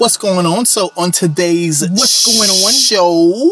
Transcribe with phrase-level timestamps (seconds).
[0.00, 0.64] What's going on?
[0.64, 2.72] So on today's What's going on?
[2.72, 3.50] show,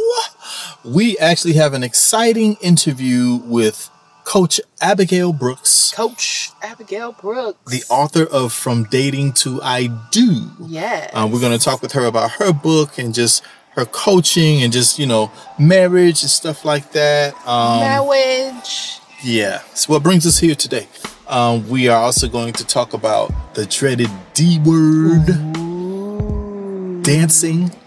[0.83, 3.91] we actually have an exciting interview with
[4.25, 7.71] Coach Abigail Brooks, Coach Abigail Brooks.
[7.71, 10.51] the author of From Dating to I Do.
[10.67, 11.11] Yes.
[11.13, 14.73] Uh, we're going to talk with her about her book and just her coaching and
[14.73, 17.35] just you know marriage and stuff like that.
[17.47, 19.01] Um, Marriage.
[19.23, 19.61] yeah.
[19.75, 20.89] So what brings us here today?
[21.29, 25.27] Um, we are also going to talk about the dreaded D word,
[27.09, 27.71] dancing,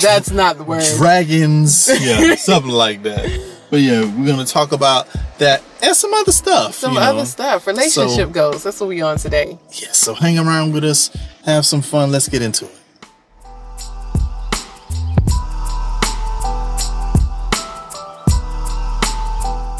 [0.00, 0.84] That's not the word.
[0.96, 3.26] dragons, yeah, something like that.
[3.70, 5.08] But yeah, we're gonna talk about
[5.38, 6.74] that and some other stuff.
[6.74, 7.06] Some you know.
[7.06, 7.66] other stuff.
[7.66, 8.62] Relationship So- goals.
[8.62, 9.58] That's what we on today.
[9.72, 11.10] Yeah, so hang around with us,
[11.44, 12.12] have some fun.
[12.12, 12.72] Let's get into it.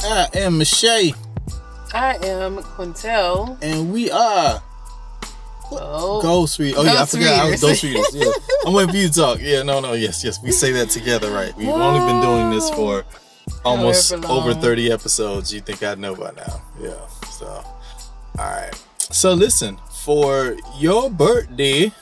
[0.08, 1.12] I am Michelle,
[1.92, 3.58] I am Quintel.
[3.62, 4.62] and we are
[5.72, 6.20] Oh.
[6.22, 6.78] Ghost Readers.
[6.78, 7.44] Oh yeah, I Ghost forgot.
[7.46, 8.14] I was Ghost Readers.
[8.14, 8.26] Readers.
[8.26, 8.66] Yeah.
[8.66, 9.38] I'm with for you to talk.
[9.40, 10.42] Yeah, no, no, yes, yes.
[10.42, 11.54] We say that together, right?
[11.56, 13.04] We've only been doing this for
[13.64, 15.52] almost However over 30 episodes.
[15.52, 16.62] You think I'd know by now?
[16.80, 17.06] Yeah.
[17.30, 17.64] So, all
[18.38, 18.70] right.
[18.98, 21.92] So listen, for your birthday,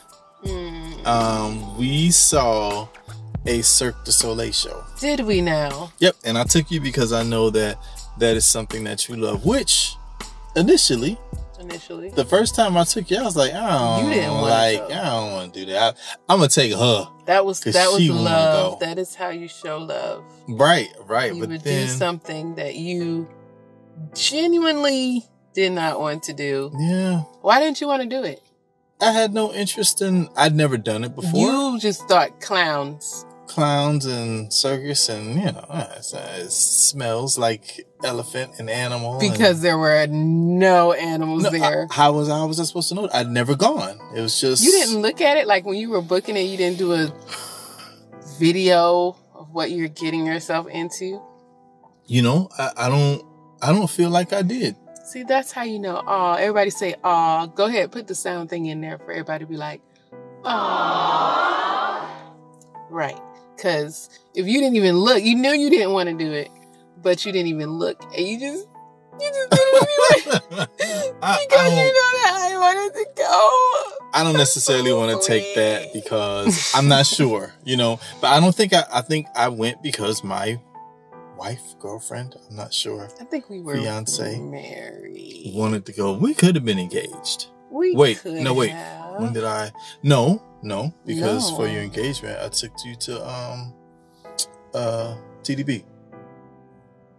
[0.45, 1.07] Hmm.
[1.07, 2.87] um, we saw
[3.47, 4.85] a Cirque du Soleil show.
[5.01, 5.91] Did we now?
[6.01, 7.79] Yep, and I took you because I know that
[8.19, 9.45] that is something that you love.
[9.47, 9.95] Which,
[10.55, 11.19] initially,
[11.65, 12.11] Initially.
[12.11, 14.83] the first time I took you, I was like, I don't You didn't like.
[14.83, 15.97] I don't want to do that.
[16.29, 17.09] I, am gonna take her.
[17.27, 18.81] that was that was love.
[18.81, 20.25] That is how you show love.
[20.49, 21.35] Right, right.
[21.35, 23.29] You but would then, do something that you
[24.15, 26.73] genuinely did not want to do.
[26.79, 28.43] yeah, Why didn't you want to do it?
[29.01, 30.29] I had no interest in.
[30.37, 31.41] I'd never done it before.
[31.41, 33.27] You just thought clowns.
[33.47, 39.19] Clowns and circus, and you know, uh, it's, uh, it smells like elephant and animal.
[39.21, 41.87] and- Because there were no animals No, there.
[41.91, 43.09] I- how was I was I supposed to know?
[43.13, 43.99] I'd never gone.
[44.17, 46.57] It was just you didn't look at it like when you were booking it, you
[46.57, 47.13] didn't do a
[48.39, 51.21] video of what you're getting yourself into.
[52.07, 53.23] You know, I, I don't.
[53.63, 54.77] I don't feel like I did.
[55.07, 56.03] See, that's how you know.
[56.07, 57.47] Aw, everybody say aw.
[57.47, 59.81] Go ahead, put the sound thing in there for everybody to be like,
[60.45, 62.11] aw.
[62.91, 63.21] Right.
[63.57, 66.51] Because if you didn't even look, you knew you didn't want to do it,
[67.03, 68.03] but you didn't even look.
[68.17, 68.67] And you just,
[69.21, 70.67] you just did it anyway.
[70.83, 74.01] I, I because you don't- know that I wanted to go.
[74.13, 77.99] I don't necessarily want to take that because I'm not sure, you know.
[78.21, 78.85] But I don't think I.
[78.93, 80.61] I think I went because my
[81.37, 84.39] wife, girlfriend, I'm not sure, I think we were Fiance.
[84.41, 85.53] married.
[85.55, 86.13] wanted to go.
[86.13, 87.49] We could have been engaged.
[87.71, 88.71] We Wait, could no, wait.
[88.71, 89.04] have.
[89.21, 89.73] When did I?
[90.03, 91.57] No, no, because No.
[91.57, 93.73] for your engagement, I took you to um,
[94.75, 95.85] uh, TDB.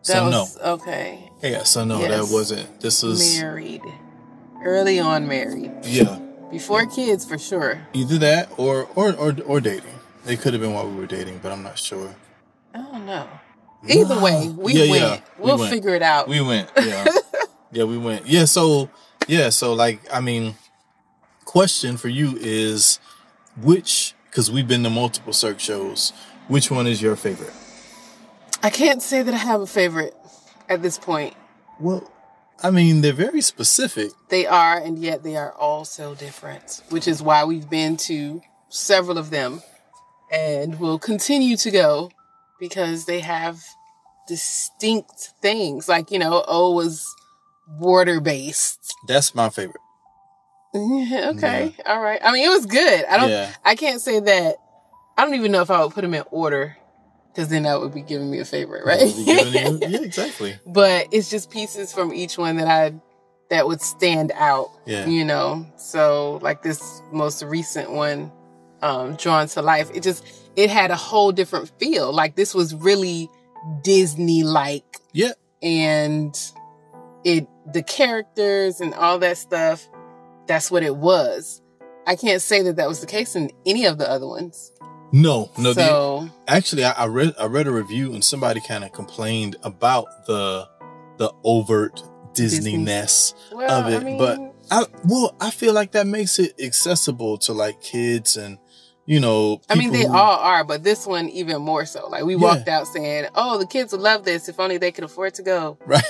[0.07, 1.29] That So was, Okay.
[1.41, 1.63] no, yeah.
[1.63, 2.09] So no, Yes.
[2.28, 2.79] that wasn't.
[2.79, 3.81] This was Married.
[4.63, 5.72] Early on married.
[5.83, 6.19] yeah.
[6.51, 7.81] Before kids for sure.
[7.94, 9.91] Either that or or or or dating.
[10.27, 12.16] It could have been while we were dating, but I'm not sure.
[12.73, 13.27] I don't know.
[13.88, 15.01] Either way, we Yeah, went.
[15.03, 15.72] yeah, we we'll went.
[15.72, 16.27] figure it out.
[16.27, 16.69] We went.
[16.77, 17.06] Yeah.
[17.72, 18.25] yeah, we went.
[18.27, 18.89] Yeah, so
[19.27, 20.56] yeah, so like I mean,
[21.45, 23.00] question for you is
[23.61, 26.11] which because we've been to multiple Cirque shows,
[26.47, 27.53] which one is your favorite?
[28.61, 30.16] I can't say that I have a favorite
[30.67, 31.35] at this point.
[31.79, 32.11] Well,
[32.61, 34.11] I mean, they're very specific.
[34.29, 38.41] They are, and yet they are all so different, which is why we've been to
[38.69, 39.62] several of them
[40.31, 42.12] and will continue to go
[42.59, 43.63] because they have
[44.27, 45.88] distinct things.
[45.88, 47.06] Like, you know, O was
[47.79, 48.94] water based.
[49.07, 49.81] That's my favorite.
[51.36, 51.75] okay.
[51.86, 52.19] All right.
[52.24, 53.06] I mean, it was good.
[53.06, 53.52] I don't, Yeah.
[53.63, 54.56] I can't say that.
[55.18, 56.75] I don't even know if I would put them in order
[57.30, 59.02] because then that would be giving me a favorite, right?
[59.16, 59.24] You-
[59.81, 60.58] yeah, exactly.
[60.66, 62.94] but it's just pieces from each one that I
[63.50, 64.69] that would stand out.
[64.86, 65.06] Yeah.
[65.06, 68.31] You know, so like this most recent one,
[68.81, 70.25] um, Drawn to Life, it just
[70.56, 72.12] it had a whole different feel.
[72.12, 73.30] Like this was really
[73.84, 75.31] Disney like, Yeah.
[75.62, 76.36] and
[77.24, 79.88] it the characters and all that stuff.
[80.47, 81.61] That's what it was.
[82.07, 84.71] I can't say that that was the case in any of the other ones.
[85.12, 85.74] No, no.
[85.74, 89.56] the- so actually, I, I read I read a review and somebody kind of complained
[89.63, 90.68] about the
[91.18, 92.03] the overt
[92.33, 94.39] Disney ness well, of it, I mean, but
[94.69, 98.57] I well, I feel like that makes it accessible to like kids and
[99.06, 99.62] you know.
[99.69, 102.07] I mean, they who- all are, but this one even more so.
[102.07, 102.42] Like we Yeah.
[102.42, 105.44] walked out saying, "Oh, the kids would love this if only they could afford to
[105.44, 106.04] go." right,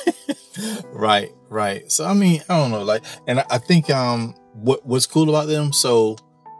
[0.91, 1.91] right, right.
[1.91, 5.47] So I mean, I don't know, like, and I, think um, what what's cool about
[5.47, 6.15] them, so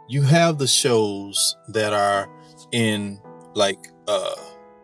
[0.08, 2.28] you have the shows that are
[2.72, 3.20] in
[3.54, 4.34] like uh,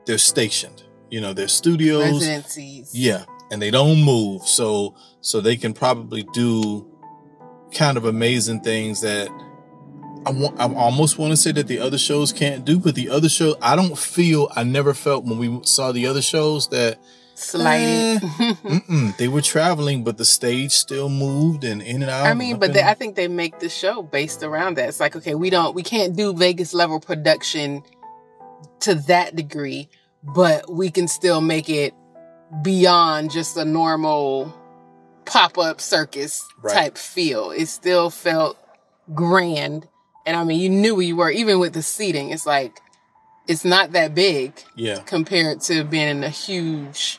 [0.06, 0.82] they're stationed.
[1.10, 2.04] You know, they're studios.
[2.04, 2.94] Residencies.
[2.94, 6.88] Yeah, and they don't move, so so they can probably do
[7.74, 9.28] kind of amazing things that
[10.24, 13.10] I want I almost want to say that the other shows can't do, but the
[13.10, 16.98] other show I don't feel I never felt when we saw the other shows that
[17.34, 18.22] Slighted.
[18.40, 22.26] eh, they were traveling, but the stage still moved and in and out.
[22.26, 24.88] I mean, but they, I think they make the show based around that.
[24.88, 27.82] It's like, okay, we don't, we can't do Vegas level production
[28.80, 29.88] to that degree,
[30.22, 31.94] but we can still make it
[32.62, 34.54] beyond just a normal
[35.24, 36.74] pop up circus Right.
[36.74, 37.50] type feel.
[37.50, 38.56] It still felt
[39.14, 39.88] grand.
[40.24, 42.30] And I mean, you knew where you were, even with the seating.
[42.30, 42.80] It's like,
[43.46, 47.18] it's not that big yeah, compared to being in a huge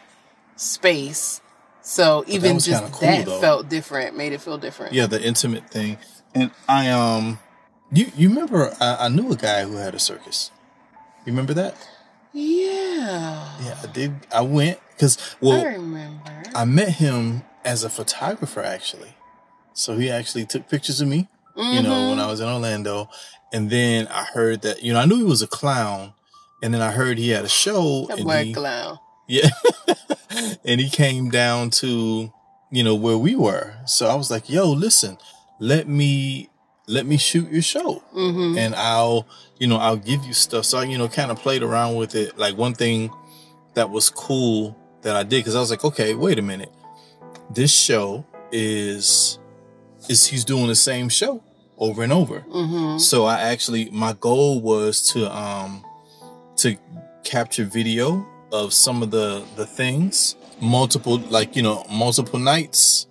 [0.55, 1.41] space.
[1.81, 3.39] So even was just cool, that though.
[3.41, 4.94] felt different, made it feel different.
[4.94, 5.97] yeah, the intimate thing.
[6.33, 7.39] And I um,
[7.91, 10.50] you you remember I, I knew a guy who had a circus.
[11.25, 11.75] You remember that?
[12.31, 13.57] Yeah.
[13.63, 14.13] Yeah, I did.
[14.31, 16.44] I went because well I remember.
[16.55, 19.15] I met him as a photographer actually.
[19.73, 23.09] So he actually took pictures of me, you know, when I was in Orlando.
[23.51, 26.13] And then I heard that, you know, I knew he was a clown.
[26.61, 28.05] And then I heard he had a show.
[28.07, 28.97] that and he, clown.
[29.27, 29.50] yeah.
[30.65, 32.31] and he came down to,
[32.71, 33.75] you know, where we were.
[33.85, 35.17] So I was like, yo, listen,
[35.59, 36.50] let me
[36.88, 38.57] let me shoot your show Mm-hmm.
[38.57, 39.25] and I'll,
[39.57, 40.65] you know, I'll give you stuff.
[40.65, 42.38] So I, you know, kind of played around with it.
[42.38, 43.09] Like one thing
[43.75, 46.71] that was cool that I did because I was like, okay, wait a minute,
[47.50, 49.39] this show is
[50.09, 51.44] is he's doing the same show
[51.77, 52.41] over and over.
[52.41, 52.97] Mm-hmm.
[53.00, 55.83] So I actually, my goal was to um
[56.57, 56.77] to
[57.23, 63.07] capture video of some of the the things, multiple like you know multiple nights,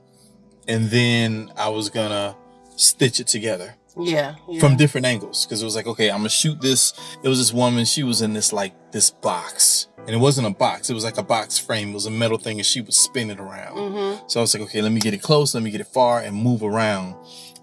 [0.69, 2.37] and then I was gonna
[2.77, 4.37] stitch it together Yeah.
[4.49, 4.61] yeah.
[4.61, 7.53] from different angles because it was like okay i'm gonna shoot this it was this
[7.53, 11.05] woman she was in this like this box and it wasn't a box it was
[11.05, 14.25] like a box frame it was a metal thing and she was spinning around Mm-hmm.
[14.29, 16.21] so i was like okay let me get it close let me get it far
[16.21, 17.15] and move around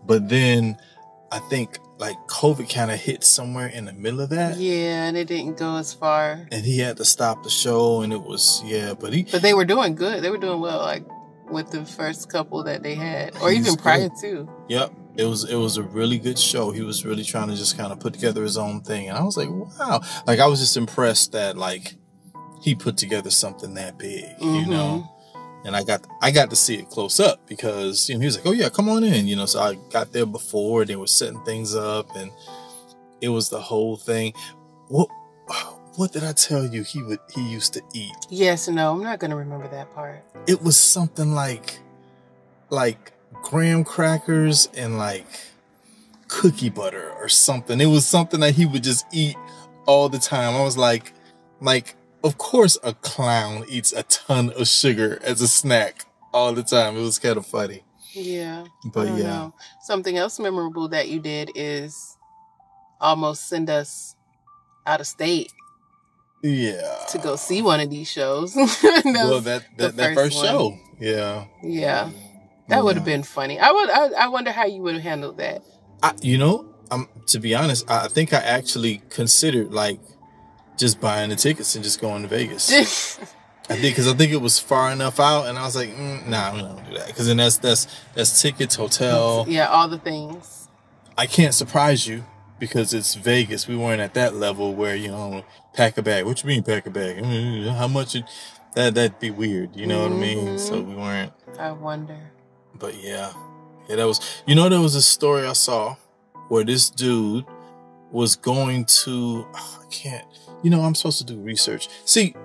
[0.05, 0.77] but then
[1.31, 5.17] i think like covid kind of hit somewhere in the middle of that Yeah, and
[5.17, 6.47] it didn't go as far.
[6.51, 9.53] and he had to stop the show and it was yeah but he But they
[9.53, 10.23] were doing good.
[10.23, 11.03] They were doing well, like
[11.51, 14.17] with the first couple that they had, or even prior good.
[14.21, 14.49] to.
[14.69, 14.93] Yep.
[15.19, 16.71] It was it was a really good show.
[16.71, 19.09] He was really trying to just kind of put together his own thing.
[19.09, 19.99] And I was like, wow.
[20.25, 21.95] Like I was just impressed that like
[22.61, 24.67] he put together something that big, you Mhm.
[24.67, 25.09] know.
[25.65, 28.37] And I got I got to see it close up because you know he was
[28.37, 29.45] like, Oh yeah, come on in, you know.
[29.45, 32.31] So I got there before they were setting things up and
[33.19, 34.31] it was the whole thing.
[34.87, 35.09] What
[35.97, 38.15] what did I tell you he would he used to eat?
[38.29, 40.23] Yes, no, I'm not gonna remember that part.
[40.47, 41.77] It was something like
[42.69, 45.25] like graham crackers and like
[46.27, 47.79] cookie butter or something.
[47.81, 49.35] It was something that he would just eat
[49.85, 50.55] all the time.
[50.55, 51.13] I was like,
[51.61, 56.63] like, of course a clown eats a ton of sugar as a snack all the
[56.63, 56.97] time.
[56.97, 57.83] It was kind of funny.
[58.13, 58.65] Yeah.
[58.93, 59.23] But yeah.
[59.23, 59.53] know.
[59.81, 62.17] Something else memorable that you did is
[62.99, 64.15] almost send us
[64.85, 65.51] out of state
[66.43, 67.05] Yeah.
[67.09, 68.53] to go see one of these shows.
[68.55, 70.77] That Well, that that, that first show.
[70.99, 71.45] Yeah.
[71.63, 72.11] yeah,
[72.69, 73.59] that would have been funny.
[73.59, 73.89] I would.
[73.89, 75.63] I, I wonder how you would have handled that.
[76.01, 79.99] I, you know, um, to be honest, I I think I actually considered like
[80.77, 83.19] just buying the tickets and just going to Vegas.
[83.69, 86.27] I did because I think it was far enough out, and I was like, mm,
[86.27, 89.45] "Nah, I'm not gonna do that." Because then that's that's that's tickets, hotel.
[89.47, 90.67] yeah, all the things.
[91.17, 92.23] I can't surprise you
[92.57, 93.67] because it's Vegas.
[93.67, 96.25] We weren't at that level where you know pack a bag.
[96.25, 97.17] What you mean pack a bag?
[97.17, 98.15] Mm, How much?
[98.15, 98.25] It,
[98.75, 99.75] that that'd be weird.
[99.75, 100.57] You know what I mean?
[100.57, 101.33] So we weren't.
[101.59, 102.31] I wonder.
[102.79, 103.33] But yeah,
[103.87, 104.41] yeah, that was.
[104.47, 105.95] You know, there was a story I saw
[106.47, 107.45] where this dude
[108.11, 109.45] was going to.
[109.53, 110.25] oh, I can't.
[110.63, 111.89] You know, I'm supposed to do research.
[112.05, 112.35] See,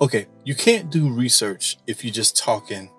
[0.00, 2.90] okay, you can't do research if you're just talking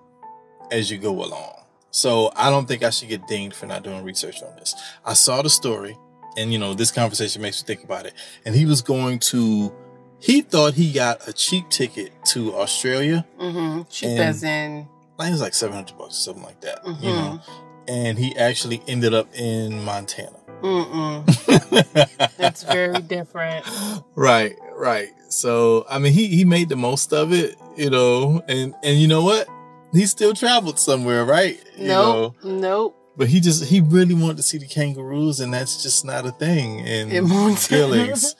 [0.70, 1.54] as you go along.
[1.90, 4.74] So I don't think I should get dinged for not doing research on this.
[5.04, 5.96] I saw the story,
[6.38, 8.14] and you know, this conversation makes me think about it.
[8.44, 9.72] And he was going to.
[10.18, 13.26] He thought he got a cheap ticket to Australia.
[13.40, 13.82] Mm-hmm.
[13.90, 14.88] Cheap as in.
[15.22, 16.80] I think it was like seven hundred bucks or something like that.
[16.86, 17.02] You Mhm.
[17.02, 17.40] know,
[17.88, 20.36] and he actually ended up in Montana.
[20.62, 21.24] Mm-mm.
[22.36, 23.66] That's very different.
[24.14, 25.08] right, right.
[25.28, 29.08] So I mean, he he made the most of it, you know, and and you
[29.08, 29.48] know what?
[29.92, 31.60] He still traveled somewhere, right?
[31.76, 32.60] You know, Nope.
[32.62, 32.96] Nope.
[33.16, 36.30] but he just he really wanted to see the kangaroos, and that's just not a
[36.32, 37.68] thing in, In Montana.
[37.68, 38.34] Billings.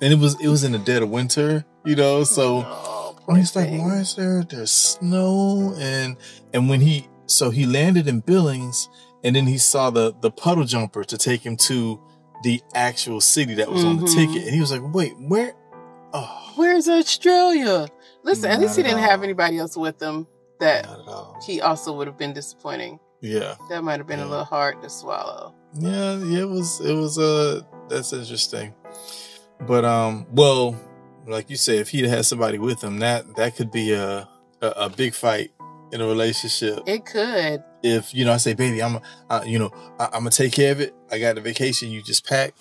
[0.00, 2.64] And it was it was in the dead of winter, you know, so.
[2.66, 2.93] Oh,
[3.28, 5.74] And he's like, why is there there's snow?
[5.78, 6.16] And
[6.52, 8.88] and when he so he landed in Billings
[9.22, 12.00] and then he saw the the puddle jumper to take him to
[12.42, 14.14] the actual city that was on the Mhm.
[14.14, 14.42] ticket.
[14.44, 15.54] And he was like, wait, where
[16.12, 17.88] oh Where's Australia?
[18.22, 19.04] Listen, at least he didn't all.
[19.10, 20.26] have anybody else with him
[20.60, 23.00] that not he also would have been disappointing.
[23.20, 23.54] Yeah.
[23.70, 24.26] That might have been Yeah.
[24.26, 25.54] a little hard to swallow.
[25.78, 28.74] Yeah, yeah, it was it was uh that's interesting.
[29.66, 30.76] But um well,
[31.26, 34.28] like you said, if he'd had somebody with him, that that could be a
[34.60, 35.50] a, a big fight
[35.92, 36.80] in a relationship.
[36.86, 37.62] It could.
[37.82, 38.98] If you know, I say, baby, I'm
[39.30, 40.94] uh, you know, I, I'm gonna take care of it.
[41.10, 41.90] I got the vacation.
[41.90, 42.54] You just pack.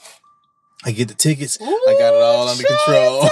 [0.86, 1.58] I get the tickets.
[1.62, 3.30] I got it all under control.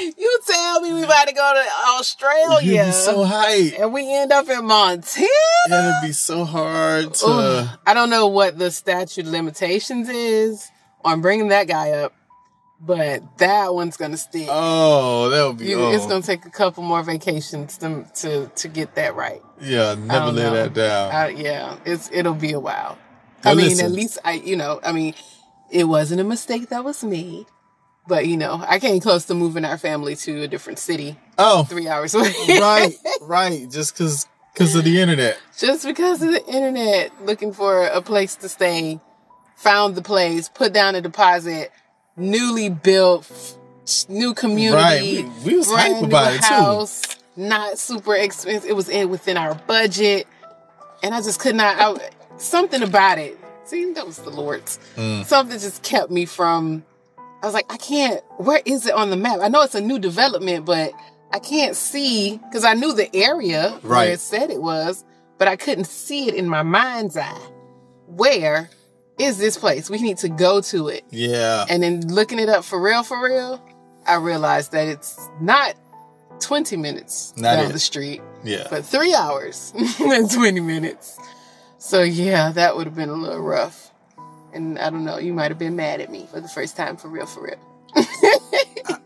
[0.18, 1.64] you tell me we about to go to
[1.96, 2.60] Australia.
[2.60, 3.74] You'd be so hype.
[3.78, 5.28] and we end up in Montana.
[5.66, 7.26] It'd be so hard to.
[7.26, 7.78] Ugh.
[7.86, 10.68] I don't know what the statute limitations is
[11.04, 12.12] on bringing that guy up,
[12.84, 14.48] but that one's gonna stick.
[14.50, 15.66] Oh, that would be.
[15.66, 15.92] You- oh.
[15.92, 19.40] It's gonna take a couple more vacations to to, to get that right.
[19.60, 20.52] yeah, never lay know.
[20.54, 21.12] that down.
[21.14, 22.98] I, yeah, it's it'll be a while.
[23.44, 23.86] Well, I mean, listen.
[23.86, 25.14] at least I, you know, I mean,
[25.70, 27.46] it wasn't a mistake that was made,
[28.06, 31.62] but you know, I came close to moving our family to a different city, oh,
[31.64, 32.32] three hours away.
[32.48, 33.70] right, right.
[33.70, 35.38] Just because because of the internet.
[35.56, 39.00] Just because of the internet, looking for a place to stay,
[39.56, 41.70] found the place, put down a deposit,
[42.16, 43.58] newly built,
[44.08, 45.30] new community, Right.
[45.44, 46.46] We, we was hype about it too.
[46.54, 48.68] house, not super expensive.
[48.68, 50.26] It was in within our budget,
[51.02, 51.76] and I just could not.
[51.78, 53.38] I, something about it.
[53.64, 54.78] See, that was the Lord's.
[54.96, 55.24] Mm.
[55.24, 56.84] Something just kept me from.
[57.42, 58.22] I was like, I can't.
[58.36, 59.38] Where is it on the map?
[59.40, 60.92] I know it's a new development, but
[61.32, 64.08] I can't see because I knew the area where Right.
[64.10, 65.04] it said it was,
[65.38, 67.48] but I couldn't see it in my mind's eye.
[68.06, 68.68] Where
[69.18, 69.88] is this place?
[69.90, 71.04] We need to go to it.
[71.10, 71.64] Yeah.
[71.68, 73.62] And then looking it up for real, for real,
[74.06, 75.74] I realized that it's not
[76.40, 77.72] 20 minutes Not down it.
[77.72, 78.66] the street, Yeah.
[78.70, 81.18] but three hours and 20 minutes.
[81.78, 83.90] So yeah, that would have been a little rough.
[84.52, 86.96] And I don't know, you might have been mad at me for the first time
[86.96, 87.58] for real, for real.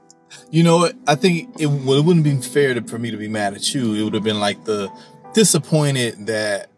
[0.48, 0.94] You know what?
[1.08, 3.54] I think it, well, it wouldn't have been fair to, for me to be mad
[3.54, 3.94] at you.
[3.94, 4.88] It would have been like the
[5.34, 6.70] disappointed that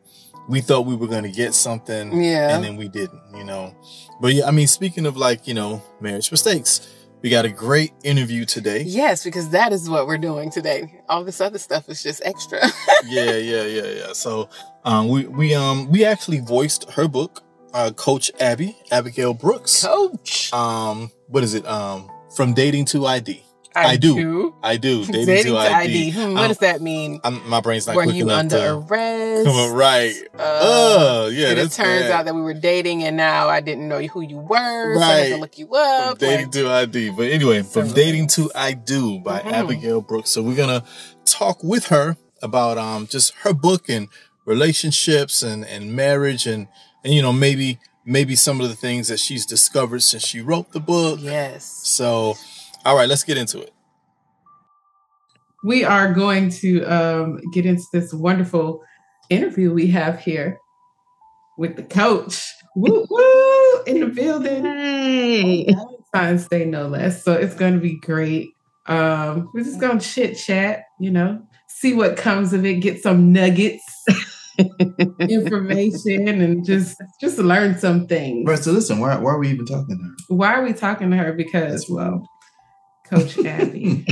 [0.48, 2.54] we thought we were going to get something Yeah.
[2.54, 3.74] and then we didn't, you know.
[4.20, 6.88] But yeah, I mean, speaking of like, you know, marriage mistakes,
[7.20, 8.82] we got a great interview today.
[8.82, 11.00] Yes, because that is what we're doing today.
[11.08, 12.60] All this other stuff is just extra.
[13.06, 14.12] yeah, yeah, yeah, yeah.
[14.12, 14.48] So,
[14.84, 17.42] um, we, we, um, we actually voiced her book,
[17.74, 19.84] uh, Coach Abby, Abigail Brooks.
[19.84, 20.52] Coach.
[20.52, 21.66] Um, what is it?
[21.66, 23.42] Um, from dating to ID.
[23.76, 24.54] I do.
[24.62, 25.04] I do.
[25.06, 26.10] Dating, Dating to ID.
[26.10, 27.20] Hmm, what does that mean?
[27.22, 29.46] I'm, my brain's not Were quick you enough under to arrest?
[29.46, 30.14] come up right.
[30.34, 32.10] Uh, oh, yeah, it turns bad.
[32.10, 34.94] out that we were dating and now I didn't know who you were.
[34.96, 35.40] So I had to Right.
[35.40, 36.08] look you up.
[36.10, 37.10] From dating like- to ID.
[37.10, 39.52] But anyway, from So- dating to I do by Mhm.
[39.52, 40.30] Abigail Brooks.
[40.30, 40.82] So we're gonna
[41.24, 44.08] talk with her about um just her book and
[44.44, 46.66] relationships and and marriage and
[47.04, 50.72] and you know maybe maybe some of the things that she's discovered since she wrote
[50.72, 51.18] the book.
[51.22, 51.80] yes.
[51.84, 52.36] So,
[52.84, 53.72] all right, let's get into it.
[55.64, 58.82] we are going to um, get into this wonderful
[59.30, 60.58] interview we have here
[61.58, 62.46] with the coach.
[62.76, 64.64] Woo woo in the building.
[64.64, 65.66] Hey.
[66.14, 67.24] Valentine's Day, no less.
[67.24, 68.50] So it's going to be great.
[68.86, 73.02] Um, we're just going to chit chat, you know, see what comes of it, get
[73.02, 73.84] some nuggets,
[75.20, 78.48] information, and just just learn some things.
[78.48, 78.58] Right.
[78.58, 80.36] So listen, why, why are we even talking to her?
[80.36, 81.32] Why are we talking to her?
[81.34, 82.26] Because, well,
[83.10, 84.04] Coach Abby,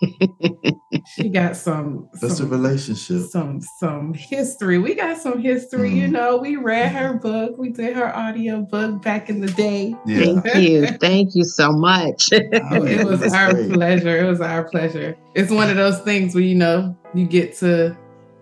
[1.16, 2.08] she got some.
[2.20, 3.22] That's a relationship.
[3.30, 4.78] some some history.
[4.78, 6.12] We got some history, you Mhm.
[6.12, 6.36] know.
[6.36, 7.58] We read her book.
[7.58, 9.94] We did her audio book back in the day.
[10.06, 10.40] Yeah.
[10.40, 10.86] Thank you.
[10.98, 12.30] Thank you so much.
[12.32, 13.72] Oh, yeah, it was that's our great.
[13.72, 14.16] pleasure.
[14.24, 15.16] It was our pleasure.
[15.34, 17.96] It's one of those things where you know you get to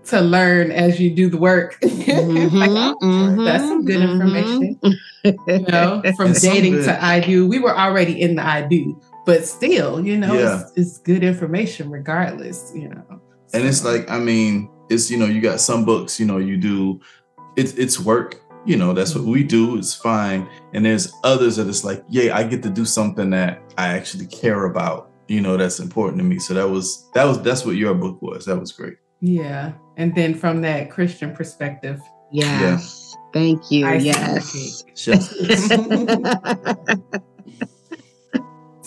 [0.06, 1.78] to learn as you do the work.
[1.80, 2.08] It's
[2.54, 2.94] like, Mhm,
[3.38, 4.80] oh, that's some good mhm, information.
[5.24, 7.46] You know, from It's dating good- to I do.
[7.46, 10.60] We were already in the I do, but still, you know, Yeah.
[10.62, 12.72] it's, it's good information regardless.
[12.74, 13.20] You know,
[13.54, 16.56] And it's like, I mean, it's you know, you got some books, you know, you
[16.56, 17.00] do
[17.56, 20.48] it's it's work, you know, that's what we do, it's fine.
[20.72, 24.26] And there's others that it's like, yeah, I get to do something that I actually
[24.26, 26.38] care about, you know, that's important to me.
[26.38, 28.44] So that was that was that's what your book was.
[28.46, 28.96] That was great.
[29.20, 29.72] yeah.
[29.98, 32.00] And then from that Christian perspective,
[32.34, 33.14] Yes.
[33.34, 33.84] Thank you.
[33.86, 34.40] Icing on
[34.96, 34.96] yes.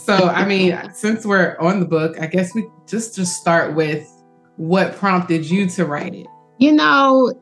[0.06, 0.20] Chef.
[0.20, 4.10] So, I mean, since we're on the book, I guess we just just start with
[4.58, 6.28] what prompted you to write it.
[6.58, 7.34] you know,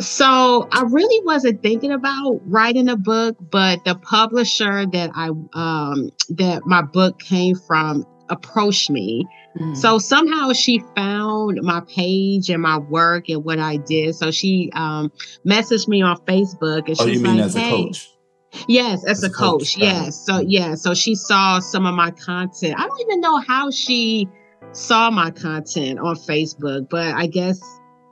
[0.00, 6.10] so I really wasn't thinking about writing a book, but the publisher that I um
[6.30, 9.24] that my book came from approached me.
[9.58, 9.76] Mm.
[9.76, 14.16] So somehow she found my page and my work and what I did.
[14.16, 15.12] So she um
[15.46, 18.10] messaged me on Facebook and she's oh, you mean like, as a "Hey, coach?
[18.68, 19.76] Yes, as, As a coach, coach.
[19.78, 20.24] Yes.
[20.24, 20.74] So yeah.
[20.74, 22.74] So she saw some of my content.
[22.78, 24.28] I don't even know how she
[24.72, 27.60] saw my content on Facebook, but I guess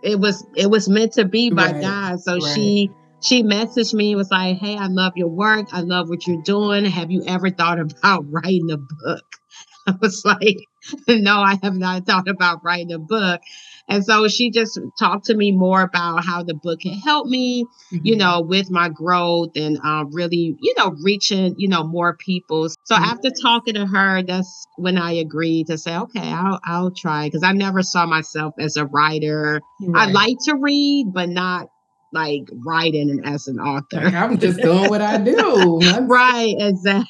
[0.02, 2.20] it was it was meant to be by Right, God.
[2.20, 2.54] So right.
[2.54, 5.68] she she messaged me was like, "Hey, I love your work.
[5.72, 6.84] I love what you're doing.
[6.84, 9.24] Have you ever thought about writing a book?"
[9.86, 10.58] I was like,
[11.08, 13.40] "No, I have not thought about writing a book."
[13.88, 17.66] And so she just talked to me more about how the book can help me,
[17.90, 18.18] you Mhm.
[18.18, 22.68] know, with my growth and uh, really, you know, reaching, you know, more people.
[22.84, 23.02] So Mhm.
[23.04, 27.42] after talking to her, that's when I agreed to say, okay, I'll I'll try because
[27.42, 29.62] I never saw myself as a writer.
[29.94, 31.68] I like to read, but not
[32.12, 34.04] like writing and as an author.
[34.04, 35.80] Like, I'm just doing what I do.
[36.08, 37.08] Right, exactly.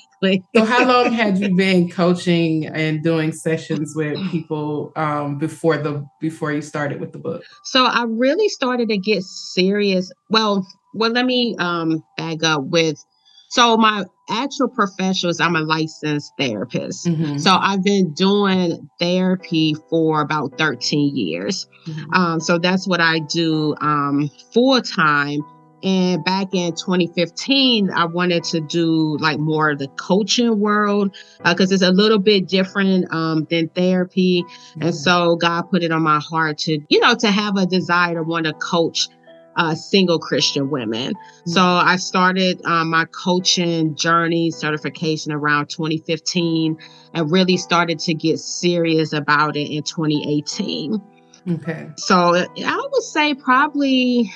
[0.55, 6.05] So how long had you been coaching and doing sessions with people um, before the
[6.21, 7.43] before you started with the book?
[7.65, 10.11] So I really started to get serious.
[10.31, 12.97] Well, well, let me um back up with
[13.51, 17.07] so my actual profession is I'm a licensed therapist.
[17.07, 17.39] Mhm.
[17.41, 21.67] So I've been doing therapy for about 13 years.
[21.87, 22.17] Mhm.
[22.17, 25.41] Um, so that's what I do um, full time.
[25.85, 31.15] And back in 2015, I wanted to do like more of the coaching world
[31.45, 34.45] because it's a little bit different um, than therapy.
[34.81, 38.15] And so God put it on my heart to, you know, to have a desire
[38.15, 39.09] to want to coach
[39.57, 41.13] uh, single Christian women.
[41.47, 46.77] So I started um, my coaching journey certification around 2015
[47.13, 51.01] and really started to get serious about it in 2018.
[51.47, 51.89] Okay.
[51.99, 54.33] So I would say probably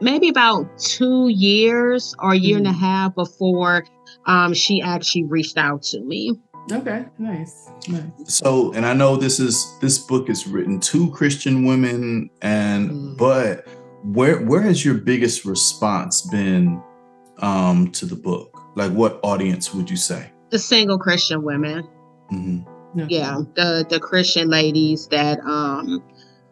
[0.00, 2.78] maybe about two years or a year and a Mhm.
[2.78, 3.84] half before
[4.26, 6.32] um, she actually reached out to me.
[6.70, 7.06] Okay.
[7.18, 7.70] Nice.
[7.88, 8.02] Nice.
[8.24, 13.16] So, and I know this is this book is written to Christian women, and Mm.
[13.16, 13.66] but
[14.04, 16.80] where where has your biggest response been
[17.40, 18.50] um, to the book?
[18.74, 20.30] Like, what audience would you say?
[20.50, 21.84] The single Christian women.
[22.32, 22.64] Mhm.
[22.98, 23.14] Okay.
[23.16, 26.02] yeah the the christian ladies that um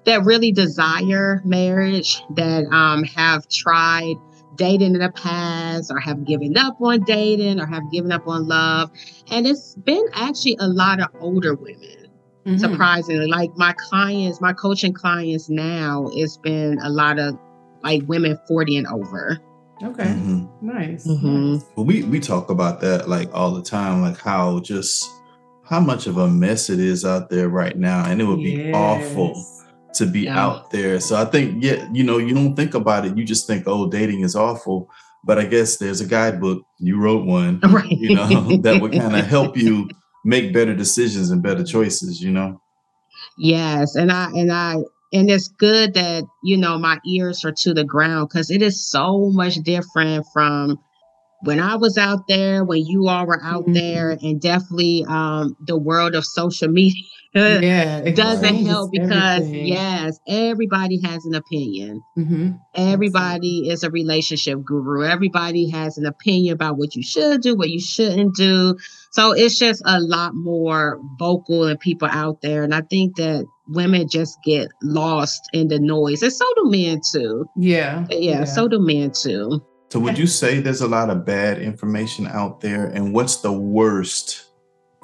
[0.06, 4.14] that really desire marriage that um have tried
[4.56, 8.46] dating in the past or have given up on dating or have given up on
[8.48, 8.90] love
[9.30, 12.08] and it's been actually a lot of older women
[12.46, 12.58] Mhm.
[12.60, 17.36] surprisingly like my clients my coaching clients now it's been a lot of
[17.82, 19.38] like women 40 and over
[19.82, 20.04] Okay.
[20.04, 20.48] Mhm.
[20.62, 21.06] Nice.
[21.06, 21.62] Mhm.
[21.76, 25.06] Well, we we talk about that like all the time, like how just
[25.64, 28.70] how much of a mess it is out there right now, and it would be
[28.72, 29.55] awful Yes.
[29.96, 30.38] To be Yeah.
[30.40, 31.00] out there.
[31.00, 33.16] So I think, yeah, you know, you don't think about it.
[33.16, 34.88] You just think, oh, dating is awful.
[35.24, 36.64] But I guess there's a guidebook.
[36.78, 39.88] You wrote one, right you know, that would kind of help you
[40.24, 42.60] make better decisions and better choices, you know?
[43.36, 44.76] Yes, and I and I
[45.12, 48.88] and it's good that you know my ears are to the ground because it is
[48.90, 50.78] so much different from
[51.40, 53.74] when I was out there, when you all were out Mhm.
[53.74, 57.02] there, and definitely um the world of social media
[57.36, 57.98] Yeah.
[57.98, 59.66] it doesn't changes help because everything.
[59.66, 62.02] yes, everybody has an opinion.
[62.18, 62.58] Mhm.
[62.74, 65.04] Everybody is a relationship guru.
[65.04, 68.76] Everybody has an opinion about what you should do, what you shouldn't do.
[69.12, 72.62] So it's just a lot more vocal and people out there.
[72.62, 76.22] And I think that women just get lost in the noise.
[76.22, 77.46] And so do men too.
[77.56, 78.06] Yeah.
[78.10, 79.62] Yeah, so do men too.
[79.90, 82.86] So would you say there's a lot of bad information out there?
[82.86, 84.45] And what's the worst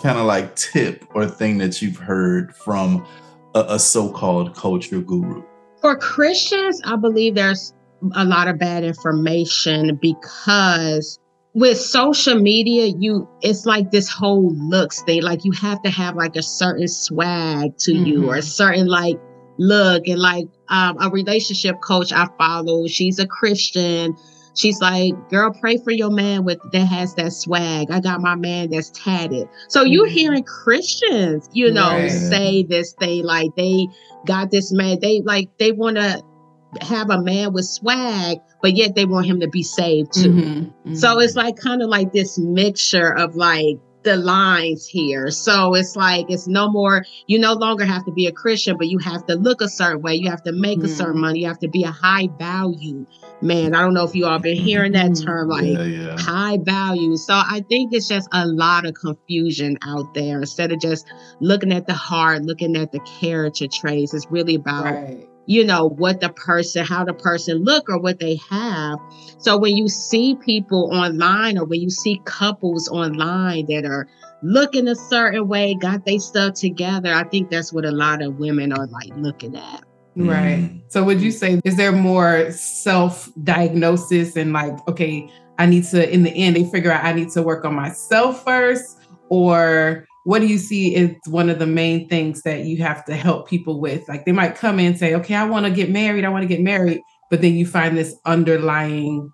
[0.02, 3.06] kind of like tip or thing that you've heard from
[3.54, 5.42] a, a so-called culture guru?
[5.80, 7.72] For Christians, I believe there's
[8.14, 11.18] a lot of bad information because
[11.54, 15.22] with social media, you it's like this whole looks thing.
[15.22, 18.44] Like you have to have like a certain swag to you or a Mhm.
[18.44, 19.16] certain like
[19.58, 22.86] look and like um, a relationship coach I follow.
[22.86, 24.16] She's a Christian.
[24.54, 27.90] She's like, girl, pray for your man with that has that swag.
[27.90, 29.48] I got my man that's tatted.
[29.68, 30.12] So you're Mhm.
[30.12, 32.10] hearing Christians, you know, Right.
[32.10, 33.86] say this thing like they
[34.26, 34.98] got this man.
[35.00, 36.22] They like they want to
[36.80, 40.32] have a man with swag, but yet they want him to be saved too.
[40.32, 40.96] Mhm.
[40.96, 41.24] So Mhm.
[41.24, 45.30] it's like kind of like this mixture of like the lines here.
[45.30, 48.88] So it's like it's no more, you no longer have to be a Christian, but
[48.88, 50.16] you have to look a certain way.
[50.16, 50.96] You have to make a Mhm.
[50.96, 51.40] certain money.
[51.40, 53.06] You have to be a high value
[53.42, 53.74] man.
[53.74, 55.24] I don't know if you all been hearing that Mhm.
[55.24, 56.16] term like yeah, yeah.
[56.18, 57.16] high value.
[57.16, 60.40] So I think it's just a lot of confusion out there.
[60.40, 61.07] Instead of just
[61.40, 65.26] looking at the heart, looking at the character traits, it's really about right.
[65.46, 68.98] you know what the person how the person look or what they have
[69.38, 74.07] so when you see people online or when you see couples online that are
[74.44, 78.38] looking a certain way got they stuff together i think that's what a lot of
[78.38, 79.83] women are like looking at
[80.14, 80.59] Right.
[80.59, 80.83] Mm.
[80.88, 86.22] So would you say is there more self-diagnosis and like, okay, I need to in
[86.22, 88.98] the end they figure out I need to work on myself first?
[89.29, 93.14] Or what do you see is one of the main things that you have to
[93.14, 94.07] help people with?
[94.09, 96.42] Like they might come in and say, okay, I want to get married, I want
[96.42, 99.33] to get married, but then you find this underlying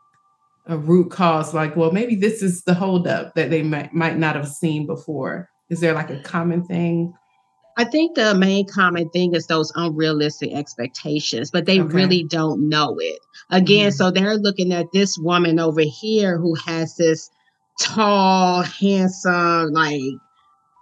[0.71, 4.37] uh, root cause, like, well, maybe this is the holdup that they might, might not
[4.37, 5.49] have seen before.
[5.69, 7.13] Is there like a common thing?
[7.79, 11.95] I think the main common thing is those unrealistic expectations, but they Okay.
[11.95, 13.21] really don't know it.
[13.51, 13.95] Again, Mhm.
[13.95, 17.31] so they're looking at this woman over here who has this
[17.81, 20.01] tall, handsome, like,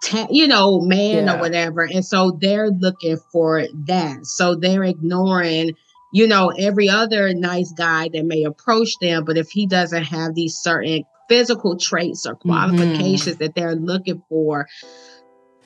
[0.03, 1.35] ta- you know, man Yeah.
[1.35, 1.83] or whatever.
[1.83, 4.25] And so they're looking for that.
[4.25, 5.73] So they're ignoring,
[6.13, 9.23] you know, every other nice guy that may approach them.
[9.23, 14.65] But if he doesn't have these certain physical traits or qualifications that they're looking for,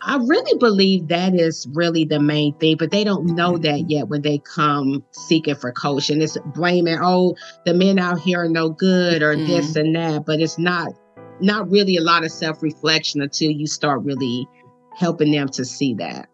[0.04, 3.64] I really believe that is really the main thing, but they don't know mm-hmm.
[3.64, 6.22] that yet when they come seeking for coaching.
[6.22, 7.36] It's blaming, oh,
[7.66, 9.80] the men out here are no good or this mm-hmm.
[9.80, 10.94] and that, but it's not
[11.40, 14.48] not really a lot of self-reflection until you start really
[14.96, 16.30] helping them to see that.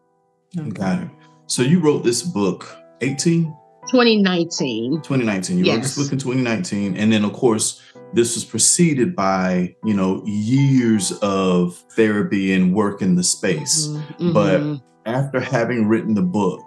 [0.74, 1.10] Got it.
[1.48, 3.46] So you wrote this book 18,
[3.90, 5.02] 2019.
[5.02, 5.58] 2019.
[5.58, 6.06] You wrote this Yes.
[6.06, 6.98] book in 2019.
[6.98, 7.82] And then of course,
[8.14, 13.88] this was preceded by, you know, years of therapy and work in the space.
[14.20, 14.82] Mhm, But- mhm.
[15.06, 16.64] After having written the book,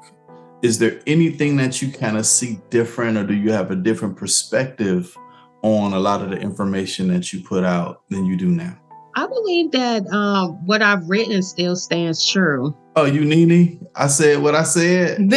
[0.63, 4.17] is there anything that you kind of see different or do you have a different
[4.17, 5.15] perspective
[5.63, 8.75] on a lot of the information that you put out than you do now?
[9.15, 12.75] I believe that um, what I've written still stands true.
[12.97, 13.87] Oh, you Nene?
[13.95, 15.19] I said what I said.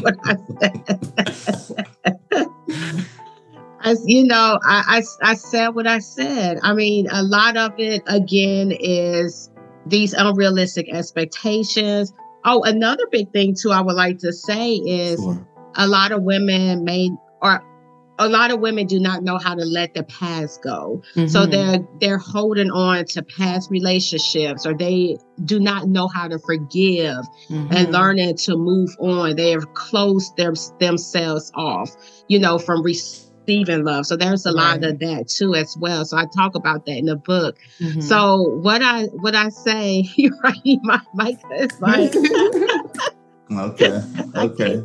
[0.00, 1.86] What I said.
[3.82, 6.58] As you know, I, I I said what I said.
[6.62, 9.50] I mean, a lot of it again is
[9.86, 12.12] these unrealistic expectations.
[12.44, 15.46] Oh, another big thing too, I would like to say is Sure.
[15.76, 17.10] a lot of women may
[17.40, 17.62] or
[18.18, 21.00] a lot of women do not know how to let the past go.
[21.26, 21.50] So Mhm.
[21.50, 27.18] they're they're holding on to past relationships or they do not know how to forgive
[27.48, 27.92] and Mhm.
[27.92, 29.36] learning to move on.
[29.36, 31.90] They have closed their, themselves off,
[32.28, 34.06] you know, from receiving love.
[34.06, 36.04] So there's a lot of that too as well.
[36.04, 37.56] So I talk about that in the book.
[37.80, 38.02] Mhm.
[38.02, 42.14] So what I what I say, you're right, my mic is like
[43.50, 44.02] Okay.
[44.36, 44.82] Okay.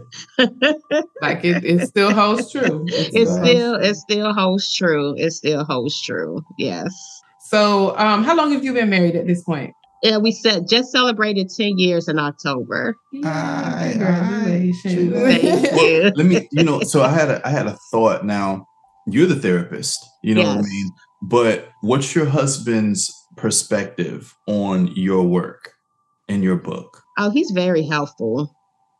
[1.22, 2.86] like it, it still holds true.
[2.88, 5.16] it still it still holds true.
[5.18, 6.42] It still holds true.
[6.58, 6.94] Yes.
[7.40, 9.76] So, um, how long have you been married at this point?
[10.04, 12.96] Yeah, we said just celebrated 10 years in October.
[13.24, 15.14] Aye, Congratulations.
[15.16, 15.40] aye.
[15.40, 16.12] Thank you.
[16.16, 18.66] Let me, you know, so I had a I had a thought now.
[19.08, 20.92] You're the therapist, you know what I mean?
[21.22, 25.74] But what's your husband's perspective on your work
[26.30, 27.02] and your book?
[27.18, 28.54] Oh, he's very helpful.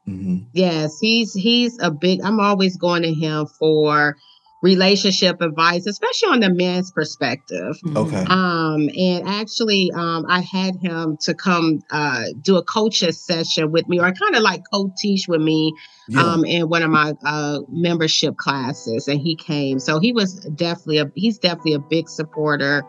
[0.08, 0.48] Mhm.
[0.54, 2.22] Yes, he's he's a big.
[2.22, 4.16] I'm always going to him for
[4.64, 7.78] relationship advice, especially on the man's perspective.
[7.84, 7.98] Mhm.
[7.98, 8.24] Okay.
[8.28, 13.88] Um, and actually, um, I had him to come uh, do a coaching session with
[13.90, 15.74] me, or kind of like co-teach with me,
[16.08, 16.24] Yeah.
[16.24, 19.80] um, in one of my uh, membership classes, and he came.
[19.80, 22.84] So he was definitely a he's definitely a big supporter.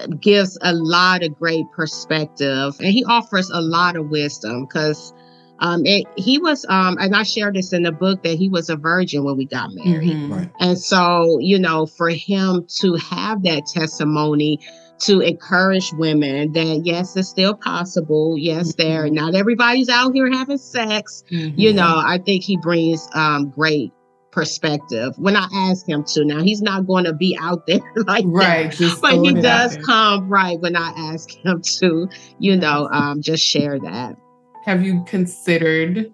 [0.00, 5.12] uh, Gives a lot of great perspective, and he offers a lot of wisdom because.
[5.60, 8.68] Um, it, he was, um, and I shared this in the book that he was
[8.68, 10.10] a virgin when we got married.
[10.16, 10.30] Mhm.
[10.30, 10.50] right.
[10.60, 14.58] And so, you know, for him to have that testimony
[15.00, 18.36] to encourage women that yes, it's still possible.
[18.38, 21.24] Yes, there not everybody's out here having sex.
[21.30, 21.54] Mhm.
[21.56, 23.92] You know, I think he brings um great
[24.30, 26.24] perspective when I ask him to.
[26.24, 28.30] Now he's not going to be out there like that.
[28.30, 28.70] right.
[28.70, 32.56] Just But he throwing it out does come right when I ask him to, you
[32.56, 34.16] know, um, just share that.
[34.64, 36.12] Have you considered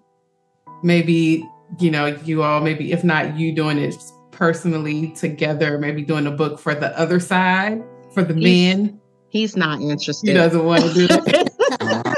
[0.83, 1.47] maybe,
[1.79, 3.95] you know, you all, maybe if not you doing it
[4.31, 7.83] personally together, maybe doing a book for the other side,
[8.13, 8.99] for the He's- men?
[9.29, 10.27] He's not interested.
[10.27, 11.53] He doesn't want to do it.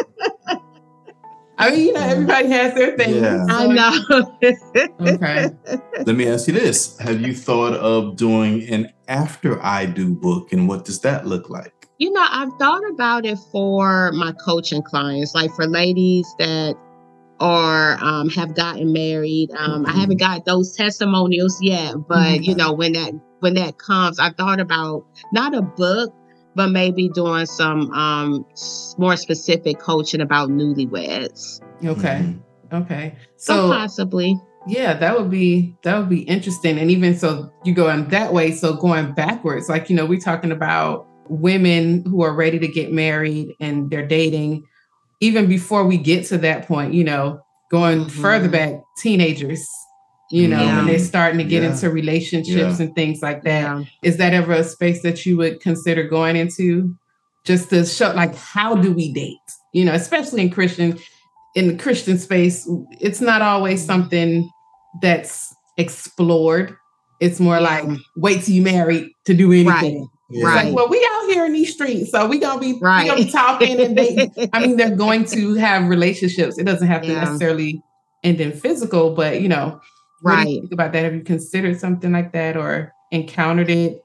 [1.60, 3.22] I mean, you know, everybody has their thing.
[3.24, 3.46] Yeah.
[3.48, 4.32] I know.
[5.14, 5.50] Okay.
[6.06, 10.52] Let me ask you this: Have you thought of doing an after I do book,
[10.52, 11.83] and what does that look like?
[12.04, 16.76] You know, I've thought about it for my coaching clients, like for ladies that
[17.40, 19.52] are um, have gotten married.
[19.58, 22.58] Um, I haven't got those testimonials yet, but you Mhm.
[22.58, 26.14] know, when that when that comes, I thought about not a book,
[26.56, 28.46] but maybe doing some um,
[28.98, 31.62] more specific coaching about newlyweds.
[31.86, 32.20] Okay.
[32.22, 32.40] Mhm.
[32.82, 33.16] Okay.
[33.38, 34.38] So, So possibly,
[34.68, 36.78] yeah, that would be that would be interesting.
[36.78, 40.52] And even so you going that way, so going backwards, like you know, we're talking
[40.52, 44.64] about women who are ready to get married and they're dating,
[45.22, 47.40] even before we get to that point, you know,
[47.72, 48.12] going Mhm.
[48.12, 49.66] further back, teenagers,
[50.32, 50.78] you know, Yeah.
[50.78, 51.72] when they're starting to get Yeah.
[51.72, 52.86] into relationships Yeah.
[52.86, 53.62] and things like that.
[53.62, 53.84] yeah.
[54.04, 56.96] Is that ever a space that you would consider going into?
[57.46, 59.36] just to show like how do we date?
[59.74, 60.98] You know, especially in Christian
[61.56, 62.66] in the Christian space,
[63.02, 64.50] it's not always something
[65.02, 66.74] that's explored.
[67.20, 67.84] It's more like
[68.16, 70.08] wait till you married to do anything.
[70.34, 70.46] Yeah.
[70.46, 70.66] Right.
[70.66, 73.04] like, well, we out here in these streets, so we gonna be Right.
[73.04, 74.50] we gonna be talking and dating.
[74.54, 76.58] I mean, they're going to have relationships.
[76.58, 77.82] It doesn't have to necessarily
[78.24, 79.80] end in physical, but you know,
[80.22, 80.48] what do right.
[80.48, 81.04] you think about that?
[81.04, 84.04] Have you considered something like that or encountered it?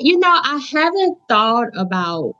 [0.00, 2.34] You know, I haven't thought about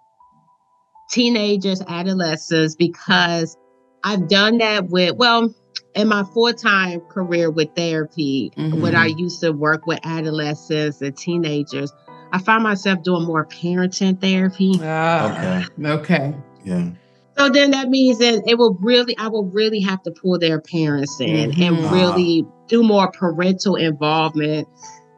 [1.11, 3.57] teenagers, adolescents, because
[4.05, 5.55] I've done that with, well,
[5.95, 9.19] in my full time career with therapy, when I mm-hmm.
[9.19, 11.93] used to work with adolescents and teenagers,
[12.33, 14.81] I found myself doing more parenting therapy.
[14.83, 16.35] Ah, okay.
[16.64, 16.88] Yeah.
[17.38, 20.61] So then that means that it will really, I will really have to pull their
[20.61, 21.90] parents in and Mhm.
[21.90, 24.66] really do more parental involvement,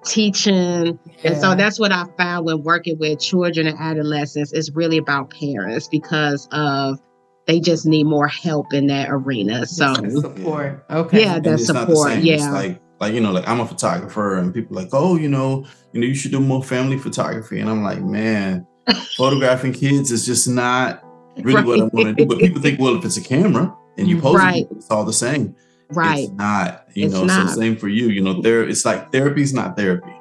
[0.05, 0.98] teaching.
[1.24, 5.31] And so that's what I found when working with children and adolescents is really about
[5.31, 7.00] parents because of
[7.46, 9.66] they just need more help in that arena.
[9.66, 10.85] So support.
[10.90, 11.22] Okay.
[11.22, 12.18] Yeah, that it's not the support, same.
[12.27, 12.50] It's yeah.
[12.53, 16.01] like like you know, like I'm a photographer and people like, oh, you know, you
[16.01, 17.61] know, you should do more family photography.
[17.61, 18.67] And I'm like, man,
[19.17, 21.05] photographing kids is just not
[21.38, 22.27] really what I want to do.
[22.27, 24.62] But people think, well, if it's a camera and you pose Right.
[24.64, 25.55] it, it's all the same.
[25.90, 27.51] right, It's not, you It's know, not.
[27.51, 28.09] so same for you.
[28.09, 30.12] You know, there it's like therapy is not therapy.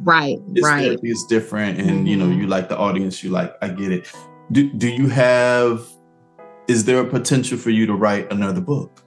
[0.00, 0.82] right, It's right.
[0.84, 1.80] therapy is different.
[1.80, 2.38] And you know, Mhm.
[2.40, 4.12] you like the audience, you like, I get it.
[4.52, 5.86] Do do you have
[6.68, 9.02] is there a potential for you to write another book?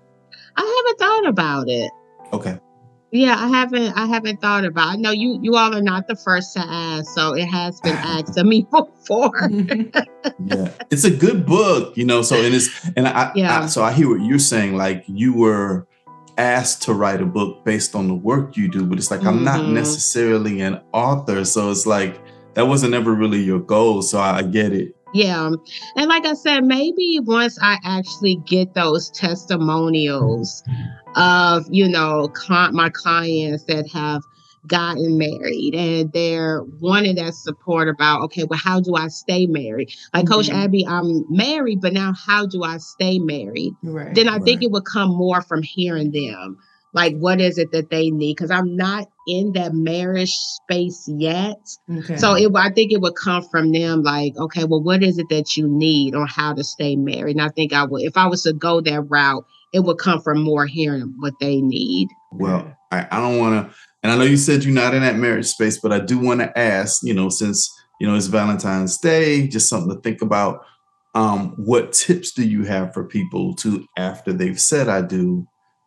[0.57, 1.91] I haven't thought about it.
[2.33, 2.57] Okay.
[3.11, 3.91] Yeah, I haven't.
[3.97, 4.87] I haven't thought about.
[4.87, 5.37] I know you.
[5.41, 8.61] You all are not the first to ask, so it has been asked of me
[8.71, 9.49] before.
[10.45, 13.61] yeah it's a good book you know so and it's and I, Yeah.
[13.63, 15.87] I so i hear what you're saying like you were
[16.37, 19.43] asked to write a book based on the work you do but it's like i'm
[19.43, 19.73] not Mhm.
[19.73, 22.21] necessarily an author so it's like
[22.53, 25.51] that wasn't ever really your goal so i, I get it Yeah.
[25.95, 30.63] And like I said, maybe once I actually get those testimonials
[31.15, 34.21] of, you know, cli- my clients that have
[34.67, 39.89] gotten married and they're wanting that support about, okay, well, how do I stay married?
[40.13, 40.63] Like Coach Mhm.
[40.63, 43.73] Abby, I'm married, but now how do I stay married?
[43.83, 44.13] right.
[44.13, 46.57] Then I think it would come more from hearing them.
[46.93, 48.35] Like, what is it that they need?
[48.35, 51.57] Because I'm not in that marriage space yet.
[51.99, 52.17] okay.
[52.17, 55.27] So it, I think it would come from them, like, okay, well, what is it
[55.29, 57.37] that you need on how to stay married?
[57.37, 60.21] And I think I would, if I was to go that route, it would come
[60.21, 62.09] from more hearing what they need.
[62.31, 65.17] well i, I don't want to and i know you said you're not in that
[65.17, 68.97] marriage space but i do want to ask you know since you know it's valentine's
[68.97, 70.65] day just something to think about
[71.15, 75.45] um what tips do you have for people to after they've said i do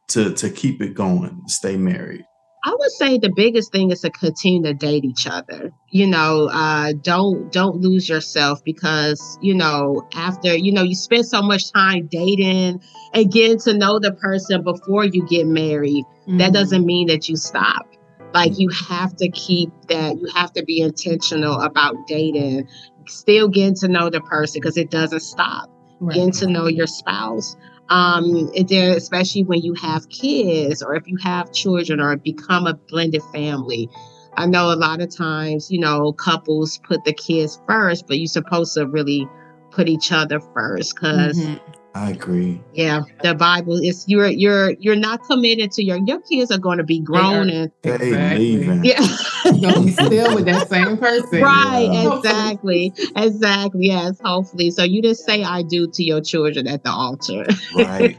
[0.08, 2.24] to to keep it going stay married
[2.66, 5.70] I would say the biggest thing is to continue to date each other.
[5.90, 11.26] You know, uh, don't don't lose yourself because you know after you know you spend
[11.26, 12.80] so much time dating
[13.12, 16.04] and getting to know the person before you get married.
[16.26, 16.38] Mm-hmm.
[16.38, 17.86] that doesn't mean that you stop.
[18.32, 22.66] Like you have to keep that, you have to be intentional about dating,
[23.06, 25.70] still getting to know the person because it doesn't stop.
[26.00, 26.14] Right.
[26.14, 27.56] Getting to know your spouse.
[27.90, 32.74] Um, there, especially when you have kids or if you have children or become a
[32.74, 33.88] blended family.
[34.36, 38.26] I know a lot of times, you know, couples put the kids first, but you're
[38.26, 39.28] supposed to really
[39.70, 41.60] put each other first because Mhm.
[41.94, 46.50] I agree yeah, the Bible is you're you're you're not committed to your your kids
[46.50, 48.56] are going to be grown and They Exactly.
[48.56, 48.84] leaving.
[48.84, 49.00] yeah.
[49.44, 51.40] You're gonna be still with that same person.
[51.40, 52.16] Right, Yeah.
[52.16, 52.92] exactly.
[53.14, 53.86] Exactly.
[53.86, 54.70] Yes, hopefully.
[54.72, 57.44] So you just say I do to your children at the altar.
[57.76, 58.18] right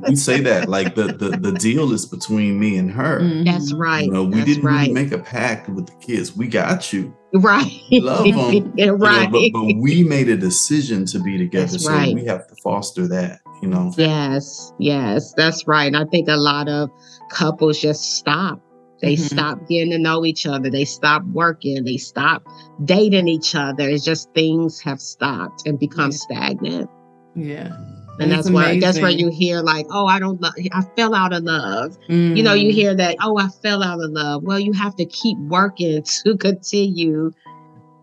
[0.08, 3.44] we say that like the, the the deal is between me and her Mhm.
[3.44, 4.06] That's right.
[4.06, 4.92] you know we That's didn't really right.
[4.92, 7.70] make a pact with the kids we got you right.
[7.92, 9.30] love 'em, Yeah, You know, right.
[9.30, 12.14] but, but we made a decision to be together That's so right.
[12.14, 15.86] we have to foster that you know Yes, yes, that's right.
[15.86, 16.90] And I think a lot of
[17.30, 18.60] couples just stop.
[19.02, 19.30] They Mhm.
[19.32, 20.68] stop getting to know each other.
[20.70, 21.84] They stop working.
[21.84, 22.42] They stop
[22.84, 23.88] dating each other.
[23.88, 26.16] It's just things have stopped and become Yeah.
[26.16, 26.90] stagnant.
[27.34, 27.72] Yeah.
[28.20, 31.14] And It's that's why that's where you hear like, oh, I don't love I fell
[31.14, 31.96] out of love.
[32.08, 32.74] You know, you Mm.
[32.74, 34.42] hear that, oh, I fell out of love.
[34.44, 37.30] Well, you have to keep working to continue,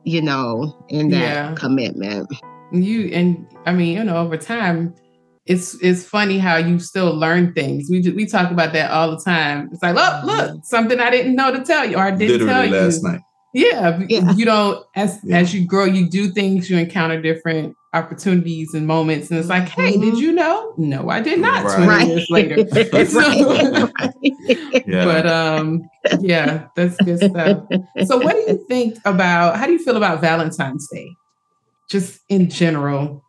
[0.04, 1.54] you know, in that Yeah.
[1.56, 2.28] commitment.
[2.72, 4.94] you and I mean, you know, over time,
[5.46, 7.88] it's it's funny how you still learn things.
[7.90, 9.70] We ju- we talk about that all the time.
[9.72, 12.48] It's like, look, look, something I didn't know to tell you, or I didn't tell
[12.66, 13.10] literally last you.
[13.10, 13.22] night
[13.58, 14.32] Yeah, Yeah.
[14.34, 15.40] you know, as Yeah.
[15.40, 19.68] as you grow, you do things, you encounter different opportunities and moments, and it's like,
[19.70, 20.20] hey, did Mhm.
[20.20, 20.74] you know?
[20.78, 21.64] No, I did not.
[21.66, 21.84] Right.
[21.86, 23.14] Twenty years later, right.
[24.00, 24.84] right.
[24.88, 25.82] yeah but um,
[26.20, 27.64] yeah, that's good stuff.
[28.06, 29.58] So, what do you think about?
[29.58, 31.10] How do you feel about Valentine's Day?
[31.90, 33.24] just in general?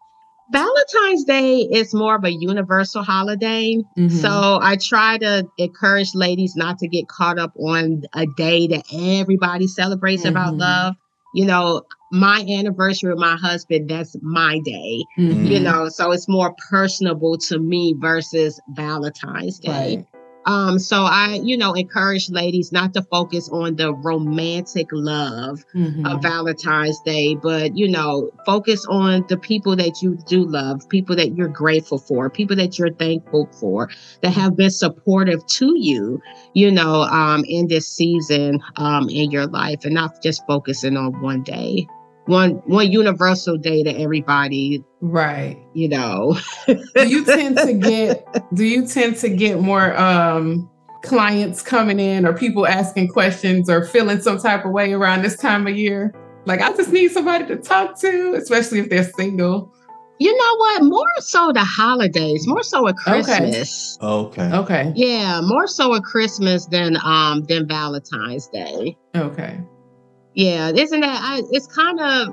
[0.50, 3.76] Valentine's Day is more of a universal holiday.
[3.98, 4.10] Mhm.
[4.10, 8.84] So I try to encourage ladies not to get caught up on a day that
[8.92, 10.60] everybody celebrates about Mhm.
[10.60, 10.94] love.
[11.34, 15.04] You know, my anniversary with my husband, that's my day.
[15.18, 15.50] Mhm.
[15.50, 19.70] You know, so it's more personable to me versus Valentine's Day.
[19.70, 20.06] Right.
[20.48, 26.10] Um, so I, you know, encourage ladies not to focus on the romantic love Mhm.
[26.10, 31.14] of Valentine's Day, but you know, focus on the people that you do love, people
[31.16, 33.90] that you're grateful for, people that you're thankful for,
[34.22, 36.22] that have been supportive to you,
[36.54, 41.20] you know, um, in this season um, in your life, and not just focusing on
[41.20, 41.86] one day,
[42.28, 45.56] one one universal day to everybody, Right.
[45.74, 46.36] you know.
[46.66, 50.70] Do you tend to get do you tend to get more um
[51.04, 55.36] clients coming in or people asking questions or feeling some type of way around this
[55.36, 56.14] time of year?
[56.46, 59.72] Like I just need somebody to talk to, especially if they're single.
[60.20, 60.82] You know what?
[60.82, 63.96] More so the holidays, more so at Christmas.
[64.02, 64.50] Okay.
[64.52, 64.92] Okay.
[64.96, 68.96] Yeah, more so at Christmas than um than Valentine's Day.
[69.14, 69.60] Okay.
[70.38, 71.20] Yeah, isn't that?
[71.20, 72.28] I, it's kind of,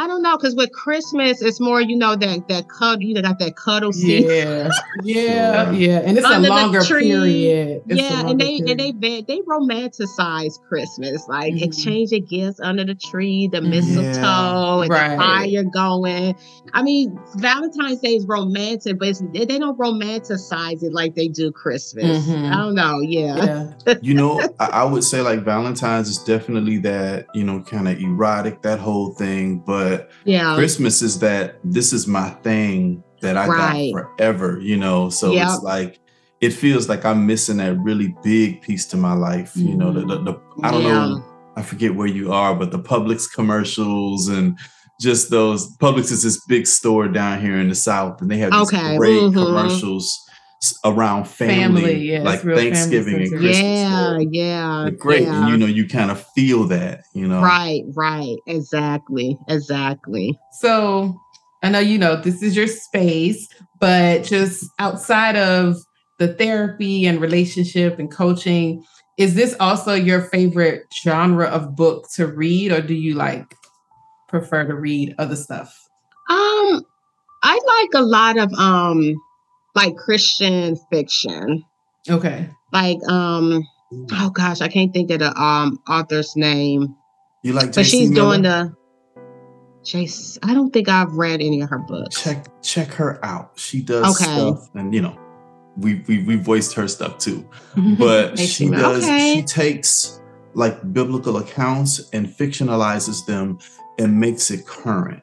[0.00, 3.22] I don't know, because with Christmas, it's more, you know, that that cuddle, you know,
[3.22, 4.28] got that cuddle scene.
[4.28, 4.70] Yeah.
[5.02, 5.70] Yeah.
[5.72, 5.98] Yeah.
[6.04, 7.82] And it's Under a longer period.
[7.88, 9.00] It's yeah, and longer they and they period.
[9.00, 11.62] ve- they romanticize Christmas, like Mhm.
[11.62, 13.68] exchanging gifts under the tree, the Mhm.
[13.70, 15.10] mistletoe, and Right.
[15.10, 16.34] the fire going.
[16.74, 21.28] I mean, Valentine's Day is romantic, but it's, they they don't romanticize it like they
[21.28, 22.26] do Christmas.
[22.28, 22.52] Mhm.
[22.52, 23.00] I don't know.
[23.00, 23.72] Yeah.
[23.86, 23.94] yeah.
[24.02, 27.98] you know, I, I would say like Valentine's is definitely that, you know, kind of
[28.00, 29.58] erotic, that whole thing.
[29.66, 29.87] But
[30.24, 30.54] Yeah.
[30.54, 33.92] Christmas is that this is my thing that I Right.
[33.92, 35.08] got forever, you know.
[35.10, 35.48] So Yep.
[35.48, 36.00] it's like
[36.40, 39.52] it feels like I'm missing that really big piece to my life.
[39.56, 41.06] You know, the, the, the I don't Yeah.
[41.06, 41.24] know,
[41.56, 44.56] I forget where you are, but the Publix commercials and
[45.00, 48.52] just those Publix is this big store down here in the South, and they have
[48.52, 49.32] these Okay, great mhm.
[49.34, 50.24] commercials
[50.84, 53.28] around family, Family, yeah, like real family Thanksgiving and.
[53.30, 53.56] Christmas.
[53.58, 54.80] Yeah, They're- yeah.
[54.84, 55.40] they're great, yeah.
[55.42, 57.40] and you know, you kind of feel that, you know.
[57.42, 58.36] Right, right.
[58.46, 59.38] Exactly.
[59.48, 60.38] Exactly.
[60.60, 61.16] So
[61.62, 63.48] I know you know this is your space,
[63.80, 65.76] but just outside of
[66.18, 68.82] the therapy and relationship and coaching,
[69.16, 73.54] is this also your favorite genre of book to read, or do you like
[74.28, 75.72] prefer to read other stuff?
[76.30, 76.82] Um,
[77.42, 79.14] I like a lot of um
[79.78, 81.64] like Christian fiction.
[82.08, 82.48] Okay.
[82.72, 83.62] Like um
[84.12, 86.94] oh gosh, I can't think of the um author's name.
[87.42, 88.30] You like, But she's Miller?
[88.30, 88.74] doing the
[89.84, 90.38] Jace.
[90.42, 92.20] I don't think I've read any of her books.
[92.22, 93.52] check check her out.
[93.56, 94.32] She does Okay.
[94.32, 95.16] stuff, and you know,
[95.76, 97.48] we we we voiced her stuff too.
[97.98, 98.82] But she Miller.
[98.82, 99.04] does.
[99.04, 99.34] Okay.
[99.36, 100.20] She takes
[100.54, 103.58] like biblical accounts and fictionalizes them
[103.98, 105.22] and makes it current.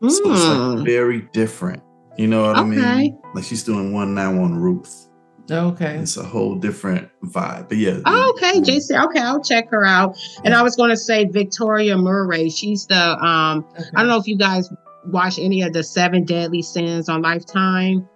[0.00, 1.82] So it's Mm, like very different.
[2.18, 3.18] You know what I mean?
[3.34, 5.08] Like she's doing one now on Ruth.
[5.50, 5.96] okay.
[5.96, 7.68] It's a whole different vibe.
[7.68, 8.00] But yeah.
[8.04, 9.02] Oh, okay, JC.
[9.06, 10.16] Okay, I'll check her out.
[10.44, 12.50] And I was going to say Victoria Murray.
[12.50, 13.64] She's the um.
[13.78, 13.84] okay.
[13.94, 14.68] I don't know if you guys
[15.06, 18.06] watch any of the Seven Deadly Sins on Lifetime.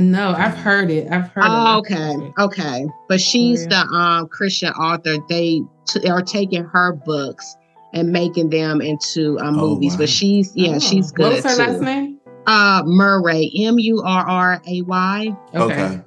[0.00, 1.10] No, I've heard it.
[1.10, 1.44] I've heard.
[1.46, 1.78] Oh, it.
[1.78, 2.86] okay, okay.
[3.08, 3.84] But she's Yeah.
[3.84, 5.16] the um Christian author.
[5.28, 7.56] They t- are taking her books
[7.94, 9.92] and making them into uh, Oh, movies.
[9.94, 9.98] wow.
[10.00, 10.78] But she's yeah, Oh.
[10.78, 11.72] she's good What was her too.
[11.72, 12.17] last name?
[12.48, 15.36] Uh, Murray, M U R R A Y.
[15.54, 15.84] Okay.
[15.84, 16.00] Okay.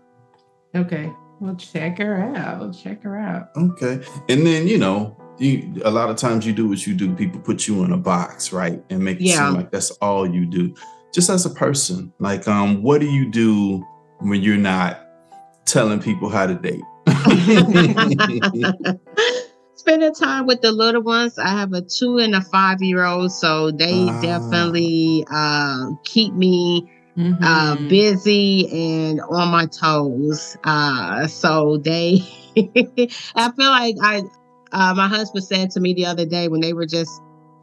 [0.75, 1.13] Okay.
[1.39, 2.75] Well, check her out.
[2.75, 3.49] Check her out.
[3.55, 4.03] Okay.
[4.27, 7.39] And then, you know, you a lot of times you do what you do, people
[7.39, 8.83] put you in a box, right?
[8.89, 9.47] And make it Yeah.
[9.49, 10.73] seem like that's all you do.
[11.13, 12.11] Just as a person.
[12.19, 13.85] Like, um, what do you do
[14.19, 15.05] when you're not
[15.65, 16.81] telling people how to date?
[19.81, 21.39] Spending time with the little ones.
[21.39, 24.19] I have a two and a five year old, so they Ah.
[24.21, 26.87] definitely uh, keep me
[27.41, 27.87] uh, Mhm.
[27.87, 30.55] busy and on my toes.
[30.63, 32.19] Uh, so they,
[33.35, 34.21] I feel like I,
[34.71, 37.11] uh, my husband said to me the other day when they were just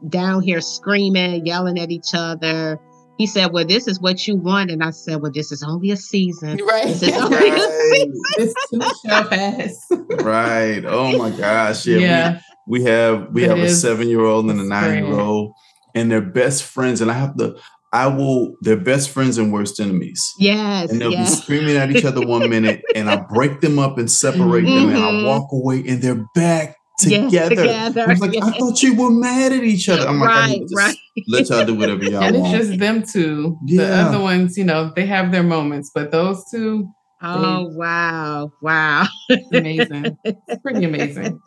[0.09, 2.79] down here screaming, yelling at each other.
[3.19, 5.91] He said, "Well, this is what you want," and I said, "Well, this is only
[5.91, 6.57] a season.
[6.65, 6.87] Right.
[6.87, 9.87] This is only a season." this too shall pass.
[10.23, 10.81] right.
[10.87, 11.85] Oh my gosh.
[11.85, 11.97] Yeah.
[11.99, 12.39] Yeah.
[12.65, 15.53] We, we have we It have a seven year old and a nine year old,
[15.93, 17.01] and they're best friends.
[17.01, 17.55] And I have to
[17.91, 20.33] I will they're best friends and worst enemies.
[20.39, 23.97] Yes, and they'll be screaming at each other one minute, and I break them up
[23.97, 25.25] and separate them, and I Mhm.
[25.25, 26.75] walk away, and they're back
[27.05, 27.55] Yes, together.
[27.55, 30.07] together, I was like, I thought you were mad at each other.
[30.07, 30.95] I'm like, I right, just right.
[31.27, 32.35] let y'all do whatever y'all want.
[32.35, 33.57] and it's just them two.
[33.65, 36.83] The other ones, you know, they have their moments, but those two.
[36.83, 36.89] two,
[37.21, 39.05] Oh wow, wow.
[39.53, 40.17] amazing.
[40.23, 41.41] it's pretty amazing.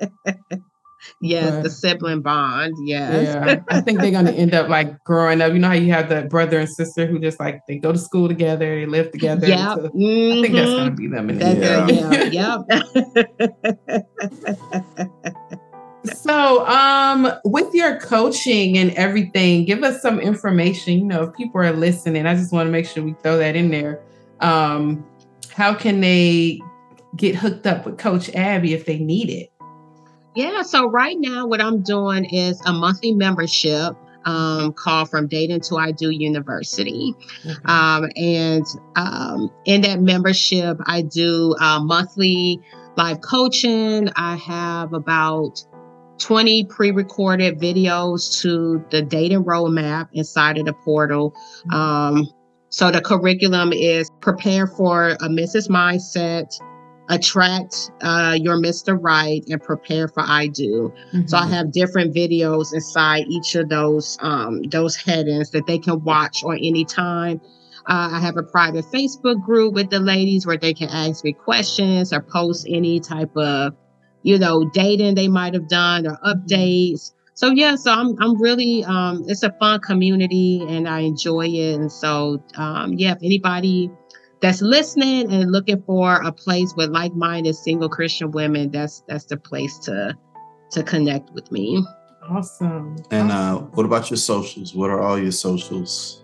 [1.20, 2.74] Yes, But- the sibling bond.
[2.84, 3.34] Yes.
[3.34, 5.52] Yeah, I think they're gonna end up like growing up.
[5.52, 7.98] You know how you have the brother and sister who just like they go to
[7.98, 9.46] school together, they live together.
[9.46, 9.58] Yep.
[9.78, 10.76] So I think that's mhm.
[10.78, 12.24] gonna be them in the That- Yeah.
[12.30, 12.58] yeah.
[13.40, 14.02] Yep.
[16.04, 20.98] So, um, with your coaching and everything, give us some information.
[20.98, 23.54] You know, if people are listening, I just want to make sure we throw that
[23.54, 24.00] in there.
[24.40, 25.04] Um,
[25.52, 26.60] how can they
[27.16, 29.51] get hooked up with Coach Abby if they need it?
[30.34, 35.60] Yeah, so right now what I'm doing is a monthly membership um, called From Dating
[35.62, 37.14] to I Do University.
[37.64, 38.64] Um, and
[38.96, 42.60] um, in that membership, I do uh, monthly
[42.96, 44.08] live coaching.
[44.16, 45.64] I have about
[46.18, 51.34] 20 pre recorded videos to the dating roadmap inside of the portal.
[51.72, 52.26] Um,
[52.68, 55.68] so the curriculum is prepare for a Mrs.
[55.68, 56.58] Mindset,
[57.12, 58.98] attract uh, your Mr.
[59.00, 60.92] Right, and prepare for I Do.
[61.26, 66.02] So I have different videos inside each of those um, those headings that they can
[66.02, 67.40] watch on any time.
[67.86, 71.32] Uh, I have a private Facebook group with the ladies where they can ask me
[71.32, 73.74] questions or post any type of,
[74.22, 77.12] you know, dating they might have done or updates.
[77.34, 81.74] So yeah, so I'm I'm really um, it's a fun community and I enjoy it.
[81.74, 83.90] And so um, yeah, if anybody
[84.42, 89.36] that's listening and looking for a place with like-minded single Christian women, that's that's the
[89.36, 90.18] place to
[90.72, 91.82] to connect with me.
[92.28, 92.96] awesome.
[93.10, 94.74] And uh, what about your socials?
[94.74, 96.22] What are all your socials?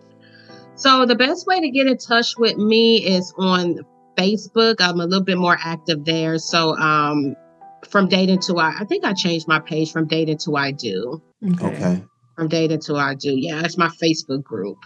[0.75, 3.81] So the best way to get in touch with me is on
[4.17, 4.77] Facebook.
[4.81, 6.39] I'm a little bit more active there.
[6.39, 7.37] So um
[7.89, 11.23] from dating to I I think I changed my page from dating to I do.
[11.63, 12.03] Okay.
[12.35, 13.33] From dating to I do.
[13.37, 14.79] Yeah, it's my Facebook group.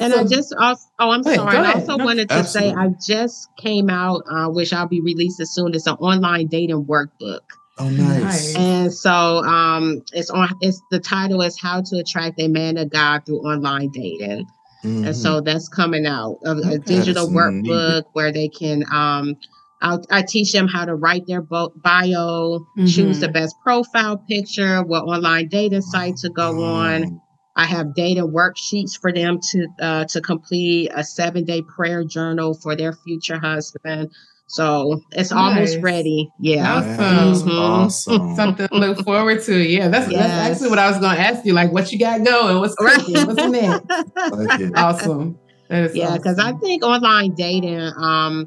[0.00, 1.56] And I just also oh I'm Go ahead, sorry.
[1.58, 5.46] I also No, wanted to say I just came out, uh, which I'll be releasing
[5.46, 5.74] soon.
[5.74, 7.40] It's an online dating workbook.
[7.78, 8.22] Oh, Nice.
[8.22, 8.56] nice.
[8.56, 9.10] And so
[9.44, 13.40] um it's on it's the title is How to Attract a Man to God Through
[13.40, 14.46] Online Dating.
[14.84, 15.06] Mhm.
[15.06, 17.70] And so that's coming out a, a digital That is neat.
[17.70, 19.36] workbook where they can um
[19.80, 23.20] I'll, I teach them how to write their bo- bio, choose Mhm.
[23.20, 27.20] the best profile picture, what online dating site to go on.
[27.54, 32.54] I have data worksheets for them to uh, to complete a seven day prayer journal
[32.54, 34.10] for their future husband.
[34.48, 36.28] So it's almost ready.
[36.40, 36.76] Yeah.
[36.76, 36.96] Awesome.
[36.98, 37.58] That's Mhm.
[37.60, 38.36] awesome.
[38.36, 39.56] Something to look forward to.
[39.58, 41.54] Yeah, that's, that's actually what I was going to ask you.
[41.54, 42.58] Like, what you got going?
[42.58, 43.26] What's cooking?
[43.26, 43.82] What's in it?
[44.30, 44.76] Like.
[44.76, 45.38] Awesome.
[45.68, 48.46] That is yeah because i think online dating um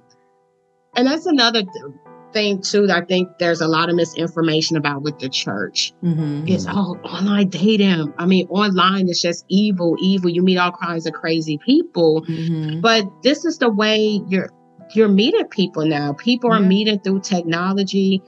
[0.95, 1.95] and that's another th-
[2.35, 6.49] thing too that i think there's a lot of misinformation about with the church Mhm.
[6.53, 11.05] it's oh online dating i mean online is just evil evil you meet all kinds
[11.07, 12.81] of crazy people Mhm.
[12.81, 14.49] but this is the way you're
[14.93, 16.67] you're meeting people now people are Yeah.
[16.75, 18.21] meeting through technology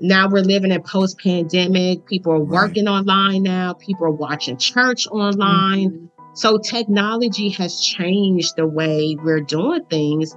[0.00, 2.62] now we're living in post-pandemic people are Right.
[2.62, 6.09] working online now people are watching church online Mhm.
[6.34, 10.34] So technology has changed the way we're doing things.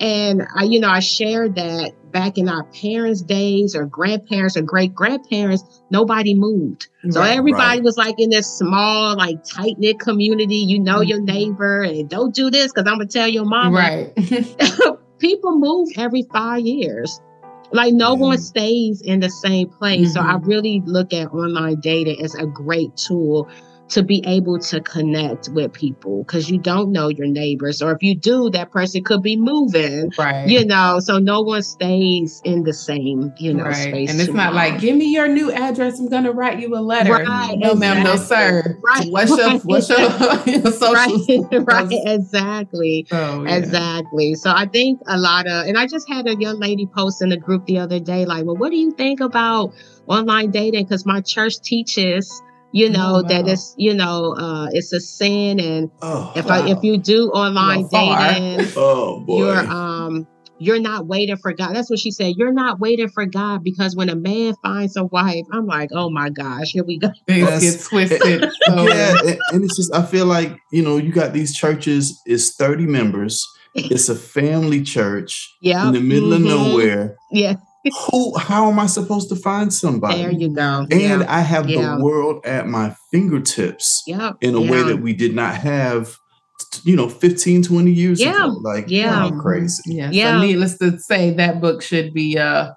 [0.00, 4.62] And I, you know, I shared that back in our parents' days or grandparents or
[4.62, 6.88] great grandparents, nobody moved.
[7.10, 7.36] So Right.
[7.36, 7.82] everybody Right.
[7.84, 10.56] was like in this small, like tight knit community.
[10.56, 11.24] You know your Mhm.
[11.26, 13.74] neighbor and don't do this because I'm gonna tell your mom.
[13.74, 14.12] Right.
[15.18, 17.20] People move every five years.
[17.72, 18.20] Like no Yeah.
[18.20, 20.12] one stays in the same place.
[20.12, 20.46] So I Mhm.
[20.46, 23.48] really look at online dating as a great tool
[23.92, 28.02] to be able to connect with people because you don't know your neighbors, or if
[28.02, 30.10] you do, that person could be moving.
[30.18, 30.48] right.
[30.48, 33.74] You know, so no one stays in the same, you know, right.
[33.74, 34.10] space.
[34.10, 34.72] And it's not long.
[34.72, 35.98] like, give me your new address.
[35.98, 37.12] I'm gonna write you a letter.
[37.12, 38.78] Right, No, ma'am, no, sir.
[38.82, 40.00] Right, What's your what's your,
[40.46, 41.46] your social?
[41.50, 43.06] right, right, exactly.
[43.10, 43.56] So, yeah.
[43.56, 44.34] Exactly.
[44.34, 47.28] So I think a lot of, and I just had a young lady post in
[47.28, 49.74] the group the other day, like, well, what do you think about
[50.06, 50.84] online dating?
[50.84, 55.60] Because my church teaches, you know, Oh, that it's, you know, uh, it's a sin,
[55.60, 59.38] and Oh, if I, if you do online dating, oh boy.
[59.38, 60.26] you're um.
[60.58, 61.74] You're not waiting for God.
[61.74, 62.34] That's what she said.
[62.36, 66.08] You're not waiting for God because when a man finds a wife, I'm like, oh
[66.08, 67.08] my gosh, here we go.
[67.26, 67.62] Things Yes.
[67.62, 68.44] get twisted.
[68.68, 72.16] So, yeah, and, and it's just I feel like you know you got these churches.
[72.26, 73.44] It's thirty members.
[73.74, 75.88] It's a family church Yeah.
[75.88, 76.36] in the middle Mhm.
[76.36, 77.16] of nowhere.
[77.32, 77.54] Yeah.
[78.10, 78.36] Who?
[78.38, 80.18] How am I supposed to find somebody?
[80.22, 80.86] There you go.
[80.90, 81.24] and yeah.
[81.28, 81.96] I have Yeah.
[81.96, 84.36] the world at my fingertips Yep.
[84.40, 86.16] in a way that we did not have,
[86.84, 88.44] you know, 15, 20 years Yeah.
[88.44, 88.58] ago.
[88.62, 89.24] Like, Yeah.
[89.24, 89.82] yeah, crazy.
[89.86, 90.10] Yeah.
[90.12, 90.40] Yeah.
[90.40, 92.70] So needless to say, that book should be uh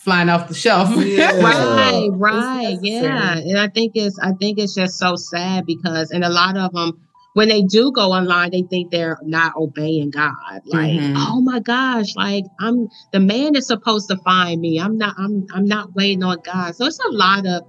[0.00, 0.90] flying off the shelf.
[1.04, 1.30] Yeah.
[1.40, 6.22] right right yeah and i think it's i think it's just so sad because and
[6.22, 6.92] a lot of them
[7.34, 10.32] when they do go online, they think they're not obeying God.
[10.66, 11.14] Like, Mhm.
[11.16, 14.80] oh my gosh, like I'm the man is supposed to find me.
[14.80, 15.14] I'm not.
[15.18, 15.46] I'm.
[15.52, 16.74] I'm not waiting on God.
[16.74, 17.62] So it's a lot of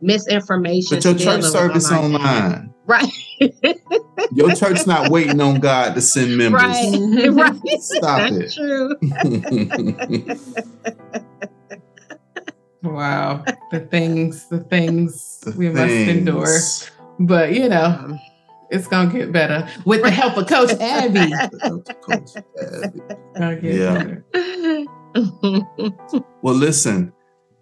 [0.00, 0.96] misinformation.
[0.96, 2.14] But your church service online.
[2.14, 2.74] online.
[2.86, 3.12] right?
[4.32, 6.60] Your church's not waiting on God to send members.
[6.62, 7.28] right.
[7.32, 7.80] right.
[7.80, 8.52] Stop That's it.
[8.54, 8.94] true.
[12.82, 13.44] Wow.
[13.72, 16.58] The things, the things The we must endure.
[17.18, 18.20] But you know, Um,
[18.70, 21.32] it's gonna get better with the help of Coach Abby.
[22.02, 22.36] Coach
[22.72, 23.00] Abby.
[23.36, 24.84] Gonna Yeah.
[26.42, 27.12] Well, listen.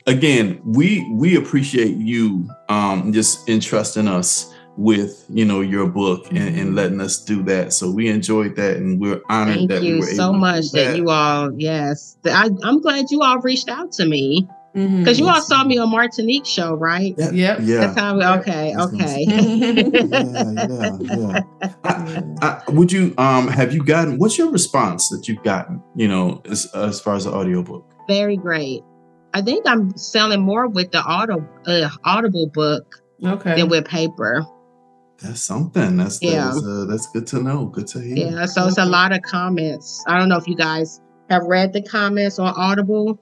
[0.07, 6.39] Again, we we appreciate you um just entrusting us with you know your book and,
[6.39, 6.59] Mm-hmm.
[6.59, 7.73] and letting us do that.
[7.73, 10.39] So we enjoyed that, and we're honored Thank that we you were so able to
[10.39, 12.19] much do that you all, yes.
[12.25, 14.47] I, I'm glad you all reached out to me
[14.77, 14.99] Mhm.
[14.99, 17.15] because you all saw me on Martinique show, right?
[17.17, 17.59] Yeah, Yep.
[17.63, 19.25] yeah, That's how we, okay, I okay.
[19.27, 21.41] yeah, yeah, yeah.
[21.85, 26.09] I, I, would you um have you gotten what's your response that you've gotten you
[26.09, 28.83] know as as far as the audiobook Very great.
[29.35, 33.55] I think I'm selling more with the auto uh, Audible book okay.
[33.57, 34.45] than with paper.
[35.23, 36.47] that's something that's Yeah.
[36.53, 39.23] that's, uh, that's good to know good to hear Yeah, so it's a lot of
[39.23, 40.05] comments.
[40.07, 41.01] I don't know if you guys
[41.31, 43.19] have read the comments on Audible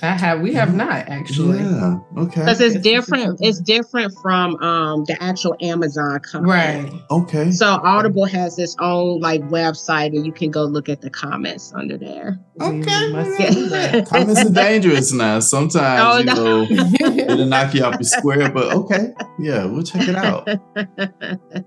[0.00, 0.40] I have.
[0.40, 1.58] We have not actually.
[1.58, 3.38] yeah okay because it's different.
[3.40, 6.48] it's It's different from um the actual Amazon comment.
[6.48, 6.92] Right.
[7.10, 11.10] okay So Audible has its own like website, and you can go look at the
[11.10, 12.38] comments under there.
[12.60, 13.12] Okay.
[13.12, 14.04] Must Yeah.
[14.04, 16.34] comments are dangerous now sometimes Oh, you no.
[16.34, 16.66] know
[17.00, 20.48] it'll knock you off your square but okay yeah we'll check it out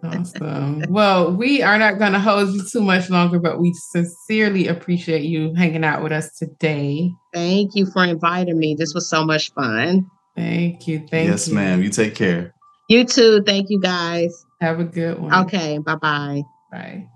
[0.04, 0.84] Awesome.
[0.90, 5.24] Well, we are not going to hold you too much longer, but we sincerely appreciate
[5.24, 7.12] you hanging out with us today.
[7.34, 8.76] Thank you for inviting me.
[8.76, 10.10] This was so much fun.
[10.36, 11.00] Thank you.
[11.00, 11.56] Thank yes you.
[11.56, 12.54] ma'am you take care
[12.90, 13.42] You too.
[13.46, 14.46] Thank you guys.
[14.62, 15.34] Have a good one.
[15.46, 15.78] Okay.
[15.78, 16.44] Bye bye.
[16.72, 17.08] Bye.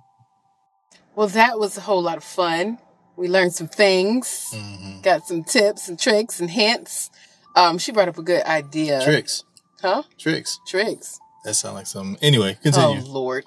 [1.16, 2.78] Well, that was a whole lot of fun.
[3.18, 5.01] We learned some things, Mhm.
[5.01, 7.09] got some tips and tricks and hints.
[7.55, 9.01] Um, she brought up a good idea.
[9.01, 9.43] Tricks,
[9.82, 10.03] Huh?
[10.18, 10.59] tricks.
[10.68, 11.18] Tricks.
[11.45, 12.18] That sounds like something.
[12.22, 13.01] Anyway, continue.
[13.01, 13.45] Oh Lord,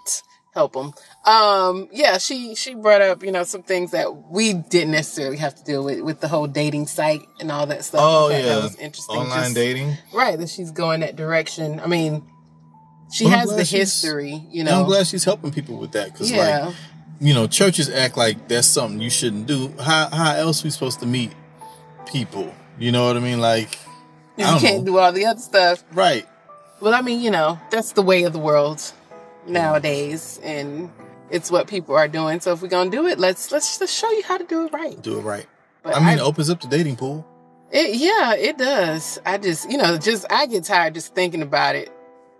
[0.54, 0.92] help them.
[1.24, 5.54] Um, yeah, she she brought up you know some things that we didn't necessarily have
[5.54, 8.00] to deal with with the whole dating site and all that stuff.
[8.02, 8.42] Oh, yeah.
[8.42, 9.16] that was interesting.
[9.16, 9.96] Online Just- dating.
[10.14, 10.38] right?
[10.38, 11.80] That she's going that direction.
[11.80, 12.22] I mean,
[13.12, 16.30] she Well, has the history, you know, I'm glad she's helping people with that because,
[16.30, 16.74] yeah, like,
[17.20, 19.72] you know, churches act like that's something you shouldn't do.
[19.80, 21.32] How how else we supposed to meet
[22.06, 22.52] people?
[22.78, 23.40] You know what I mean?
[23.40, 23.78] Like,
[24.36, 24.84] you can't know.
[24.84, 25.82] do all the other stuff.
[25.92, 26.26] right?
[26.80, 28.80] Well, I mean, you know, that's the way of the world
[29.48, 30.90] nowadays, and
[31.30, 32.40] it's what people are doing.
[32.40, 34.72] So if we're gonna do it, let's let's just show you how to do it
[34.72, 35.00] right.
[35.00, 35.46] Do it right.
[35.82, 37.26] But I mean, it opens up the dating pool.
[37.70, 39.18] It, yeah, it does.
[39.26, 41.90] I just, you know, just I get tired just thinking about it,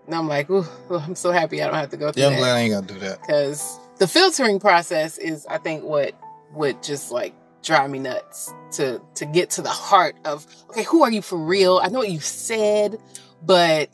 [0.07, 2.33] and I'm like, ooh, I'm so happy I don't have to go through Yeah, I'm
[2.33, 3.21] that glad I ain't to do that.
[3.21, 6.13] because the filtering process is, I think, what
[6.53, 11.03] would just like drive me nuts to to get to the heart of, okay, who
[11.03, 11.79] are you for real?
[11.83, 12.97] I know what you said,
[13.45, 13.89] but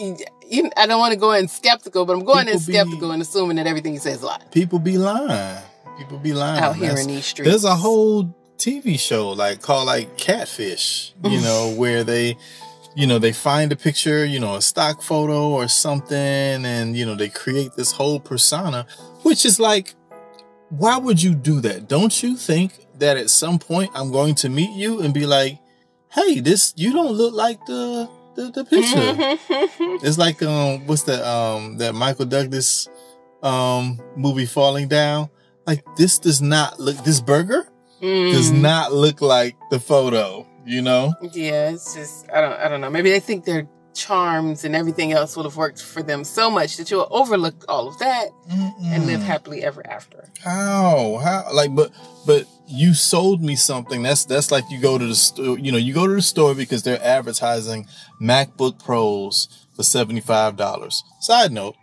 [0.00, 3.22] I don't want to go in skeptical, but I'm going in People be- skeptical and
[3.22, 5.62] assuming that everything you say is a lie People be lying.
[5.98, 7.50] People be lying out here That's- in these streets.
[7.50, 12.36] There's a whole TV show like called like Catfish, you know, where they,
[12.96, 17.04] you know, they find a picture, you know, a stock photo or something, and you
[17.06, 18.86] know, they create this whole persona,
[19.22, 19.94] which is like,
[20.70, 21.88] why would you do that?
[21.88, 25.58] Don't you think that at some point I'm going to meet you and be like,
[26.10, 28.96] hey, this you don't look like the the, the picture.
[28.96, 30.04] Mhm.
[30.04, 32.88] It's like um, what's that um that Michael Douglas
[33.42, 35.28] um movie Falling Down?
[35.66, 37.66] Like this does not look this burger
[38.00, 38.60] does Mm.
[38.60, 41.12] not look like the photo, you know?
[41.32, 42.90] Yeah, it's just I don't I don't know.
[42.90, 46.76] Maybe they think their charms and everything else would have worked for them so much
[46.76, 48.26] that you'll overlook all of that
[48.84, 50.30] and live happily ever after.
[50.40, 51.18] How?
[51.24, 51.90] How like but
[52.24, 54.02] but you sold me something.
[54.02, 56.54] That's that's like you go to the store, you know, you go to the store
[56.54, 57.86] because they're advertising
[58.20, 60.92] MacBook Pros for $75.
[61.20, 61.76] Side note,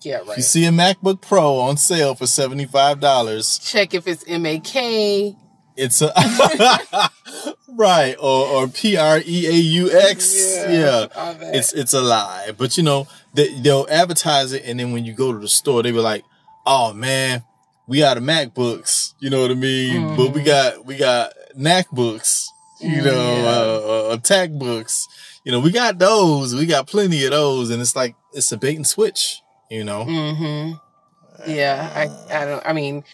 [0.00, 4.44] Yeah, if you see a MacBook Pro on sale for $75, Check if it's M
[4.46, 5.36] A K.
[5.76, 6.12] It's a
[7.68, 10.34] right or or P R E A U X.
[10.68, 11.54] Yeah, that.
[11.54, 12.52] it's it's a lie.
[12.56, 15.82] But you know they, they'll advertise it, and then when you go to the store,
[15.82, 16.24] they be like,
[16.66, 17.44] "Oh man,
[17.92, 20.16] we got MacBooks." You know what I mean?
[20.16, 22.46] But we got we got MacBooks.
[22.80, 23.42] You know, Mm.
[23.42, 23.48] Yeah.
[23.50, 23.80] uh,
[24.10, 25.06] uh, attack books.
[25.44, 26.54] You know, we got those.
[26.54, 29.40] We got plenty of those, and it's like it's a bait and switch.
[29.70, 30.04] You know.
[30.04, 31.50] Mm-hmm.
[31.50, 32.02] Yeah, I,
[32.40, 32.66] I don't.
[32.66, 33.04] I mean,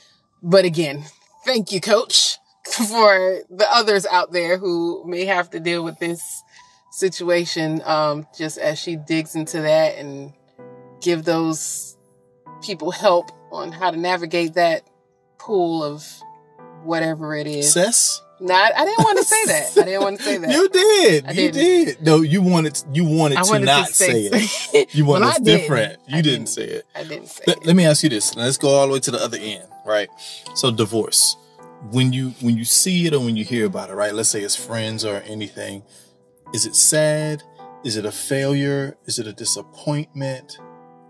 [0.43, 1.05] but again,
[1.45, 2.39] thank you, Coach,
[2.89, 6.22] for the others out there who may have to deal with this
[6.91, 7.83] situation.
[7.85, 10.33] Um, just as she digs into that and
[11.01, 11.97] give those
[12.62, 14.82] people help on how to navigate that
[15.38, 16.05] pool of
[16.82, 17.72] whatever it is.
[17.72, 18.22] Cess?
[18.40, 19.78] Not, I didn't want to say that.
[19.78, 20.51] I didn't want to say that.
[20.51, 21.26] You did.
[21.26, 21.55] I you didn't.
[21.55, 22.03] did.
[22.03, 24.88] No, you wanted you wanted I to not to say, say it.
[24.94, 25.99] You Well, wanted I it's different.
[26.07, 26.49] You didn't, didn't.
[26.49, 26.84] say it.
[26.94, 27.66] I didn't say Let, it.
[27.66, 28.36] let me ask you this.
[28.36, 30.09] Let's go all the way to the other end, right?
[30.55, 31.36] So divorce.
[31.90, 34.14] When you when you see it or when you hear about it, right?
[34.14, 35.82] Let's say it's friends or anything.
[36.55, 37.42] Is it sad?
[37.84, 38.96] Is it a failure?
[39.07, 40.59] Is it a disappointment?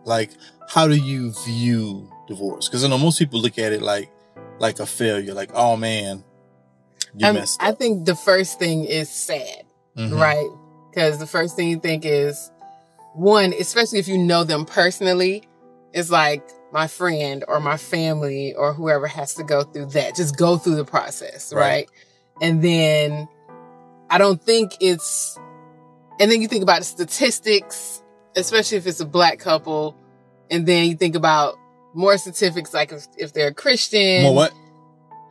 [0.04, 0.30] Like,
[0.70, 2.68] how do you view divorce?
[2.68, 4.10] Because I know most people look at it like
[4.60, 5.34] like a failure.
[5.34, 6.24] Like, oh man,
[7.16, 7.68] you Um, messed up.
[7.68, 9.64] I think the first thing is sad,
[9.96, 10.18] Mhm.
[10.20, 10.48] right?
[10.90, 12.50] Because the first thing you think is
[13.14, 15.42] one, especially if you know them personally,
[15.92, 20.14] is like my friend or my family or whoever has to go through that.
[20.16, 21.62] Just go through the process, Right.
[21.62, 21.88] right?
[22.42, 23.28] And then
[24.10, 25.38] I don't think it's,
[26.20, 28.02] and then you think about statistics,
[28.36, 29.94] especially if it's a black couple,
[30.50, 31.56] and then you think about
[31.94, 34.22] more statistics like if, if they're Christian.
[34.24, 34.52] More what?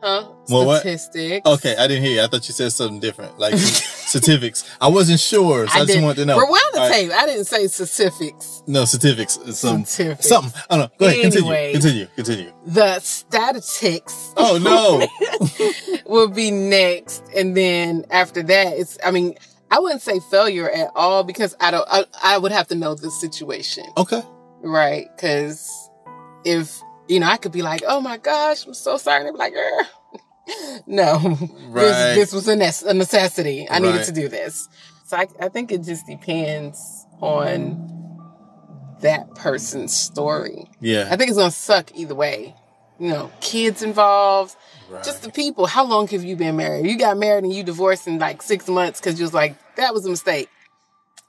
[0.00, 0.28] Huh?
[0.48, 0.80] More what?
[0.80, 1.44] Statistics.
[1.44, 2.22] Okay, I didn't hear you.
[2.22, 4.64] I thought you said something different, like certificates.
[4.80, 6.38] I wasn't sure, so I, just didn't- wanted to know.
[6.38, 6.94] Rewind the All right.
[7.08, 7.10] tape.
[7.12, 8.62] I didn't say specifics.
[8.68, 8.82] No.
[8.82, 10.28] It's Some, Certificates.
[10.28, 10.52] something.
[10.70, 10.96] I don't know.
[10.98, 11.34] Go ahead.
[11.34, 11.72] Anyway.
[11.72, 12.06] Continue.
[12.14, 12.44] Continue.
[12.46, 12.52] Continue.
[12.66, 16.00] The statistics Oh no.
[16.06, 18.98] will be next, and then after that, it's.
[19.04, 19.34] I mean,
[19.70, 21.86] I wouldn't say failure at all because I don't.
[21.90, 24.22] I, I would have to know the situation, okay.
[24.62, 25.06] right?
[25.16, 25.87] Because
[26.44, 29.32] if you know, I could be like, "Oh my gosh, I'm so sorry," and they'd
[29.32, 29.54] be like.
[30.86, 31.36] "No,
[31.68, 31.82] Right.
[31.82, 33.68] this this was a, nece- a necessity.
[33.70, 34.68] I needed to do this."
[35.06, 37.84] So I, I think it just depends on
[39.00, 40.70] that person's story.
[40.80, 41.08] Yeah.
[41.10, 42.54] I think it's gonna suck either way.
[42.98, 44.56] You know, kids involved,
[44.90, 45.04] Right.
[45.04, 45.66] just the people.
[45.66, 46.86] How long have you been married?
[46.86, 49.94] You got married and you divorced in like six months because you was like, that
[49.94, 50.48] was a mistake.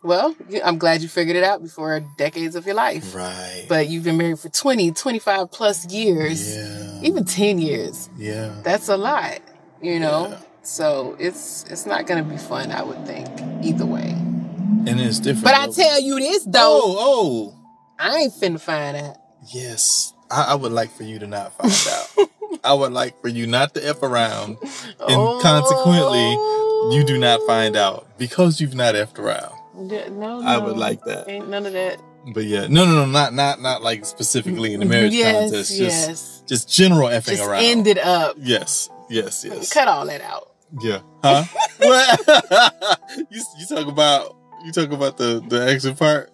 [0.02, 0.34] Well,
[0.64, 3.14] I'm glad you figured it out before decades of your life.
[3.14, 3.66] right.
[3.68, 7.02] But you've been married for 20, 25 plus years, yeah.
[7.04, 8.10] even 10 years.
[8.18, 8.56] Yeah.
[8.64, 9.40] That's a lot,
[9.82, 10.30] you know?
[10.30, 10.40] Yeah.
[10.62, 13.28] So it's it's not gonna be fun, I would think,
[13.64, 14.12] either way.
[14.12, 15.44] And it's different.
[15.46, 17.56] But I tell you this though, Oh, oh.
[17.98, 19.18] I ain't finna find out.
[19.54, 20.14] Yes.
[20.30, 22.30] I, I would like for you to not find out.
[22.64, 24.58] I would like for you not to F around.
[24.62, 24.70] And
[25.00, 25.40] oh.
[25.42, 29.54] consequently, you do not find out because you've not effed around.
[29.80, 31.30] Yeah, No, I would like that.
[31.30, 32.02] Ain't none of that.
[32.34, 35.78] But yeah, no, no, no, not not not like specifically in the marriage yes, contest.
[35.78, 36.44] Just yes.
[36.46, 37.64] just general effing Just around.
[37.64, 38.36] end it up.
[38.38, 39.72] Yes, yes, yes.
[39.72, 40.52] Cut all that out.
[40.82, 41.00] Yeah.
[41.24, 41.44] Huh?
[41.78, 42.98] what?
[43.30, 46.32] you you talk about you talk about the the action part.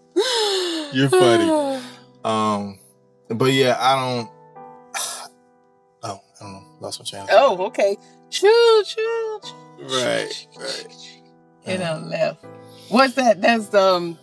[0.94, 1.82] You're funny.
[2.26, 2.80] Um,
[3.28, 4.30] but yeah, I don't.
[6.02, 6.64] Oh, I don't know.
[6.80, 7.28] Lost my channel.
[7.32, 7.98] oh, okay.
[8.32, 9.84] Choo, choo, choo.
[9.84, 11.22] right, right.
[11.66, 12.44] It done left.
[12.90, 13.42] What's that?
[13.42, 14.18] That's um,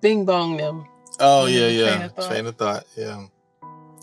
[0.00, 0.86] Bing Bong them.
[1.20, 2.04] Oh yeah, Train yeah.
[2.04, 2.30] of thought.
[2.30, 2.84] Train of thought.
[2.96, 3.26] Yeah.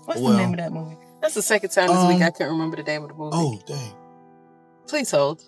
[0.05, 0.31] What's Well.
[0.33, 0.97] the name of that movie?
[1.21, 3.31] That's the second time this Um, week I can't remember the name of the movie.
[3.35, 3.93] Oh dang.
[4.87, 5.43] Please hold.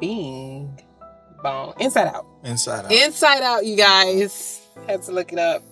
[0.00, 0.78] Bing
[1.42, 1.74] Bong.
[1.80, 2.26] Inside Out.
[2.44, 2.92] Inside out.
[2.92, 4.66] Inside Out, you guys.
[4.86, 5.62] Had to look it up.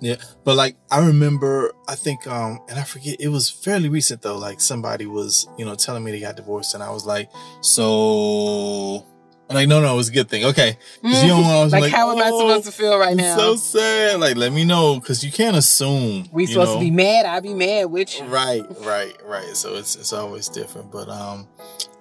[0.00, 4.22] Yeah, but like I remember, I think, um, and I forget, it was fairly recent
[4.22, 4.36] though.
[4.36, 7.30] Like somebody was, you know, telling me they got divorced, and I was like,
[7.62, 9.06] so,
[9.48, 10.44] I'm like, no, no, it was a good thing.
[10.44, 13.36] Okay, you don't want to like, how am I "Oh, supposed to feel right now?
[13.36, 14.20] So sad.
[14.20, 16.28] Like, let me know, because you can't assume.
[16.30, 16.74] we supposed know?
[16.74, 17.24] to be mad.
[17.24, 18.26] I be mad with you.
[18.26, 19.56] Right, right, right.
[19.56, 20.92] So it's it's always different.
[20.92, 21.48] But um,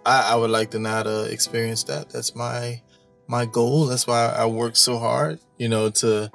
[0.06, 2.10] I, I would like to not uh, experience that.
[2.10, 2.82] That's my
[3.28, 3.86] my goal.
[3.86, 5.40] That's why I work so hard.
[5.58, 6.30] You know to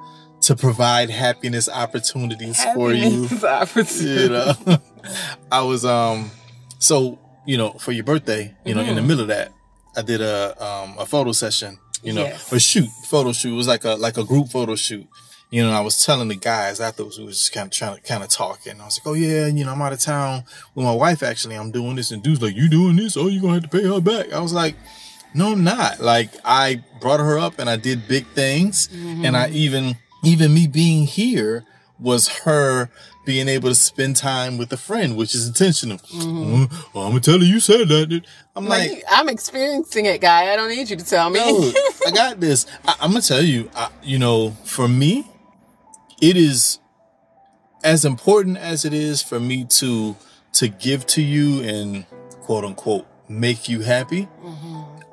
[0.51, 3.27] to provide happiness opportunities for you.
[3.27, 4.21] Happiness opportunity.
[4.23, 4.77] You know,
[5.51, 6.31] I was um,
[6.79, 9.07] so you know for your birthday, you know, in the Mhm.
[9.07, 9.51] middle of that,
[9.95, 11.79] I did a um a photo session.
[12.03, 12.51] You know, Yes.
[12.51, 13.53] or shoot, photo shoot.
[13.53, 15.07] It was like a like a group photo shoot.
[15.51, 18.01] You know, I was telling the guys afterwards, we was just kind of trying to
[18.01, 18.79] kind of talking.
[18.81, 20.43] I was like, "Oh yeah, you know, I'm out of town
[20.75, 21.21] with my wife.
[21.23, 23.17] Actually, I'm doing this." And dude's like, "You doing this?
[23.17, 24.75] Oh, you gonna have to pay her back?" I was like,
[25.33, 25.99] "No, I'm not.
[25.99, 30.67] Like, I brought her up and I did big things, and I even even me
[30.67, 31.65] being here
[31.99, 32.89] was her
[33.25, 35.97] being able to spend time with a friend, which is intentional.
[35.97, 36.63] Mm-hmm.
[36.63, 38.21] "Uh, well, I'm gonna tell you, you said that.
[38.55, 40.51] I'm like, Like, I'm experiencing it, guy.
[40.51, 41.39] I don't need you to tell me.
[41.39, 41.71] no,
[42.07, 42.65] I got this.
[42.87, 43.69] I, I'm gonna tell you.
[43.75, 45.27] I, you know, for me,
[46.19, 46.79] it is
[47.83, 50.15] as important as it is for me to
[50.53, 52.05] to give to you and
[52.41, 54.27] quote unquote make you happy.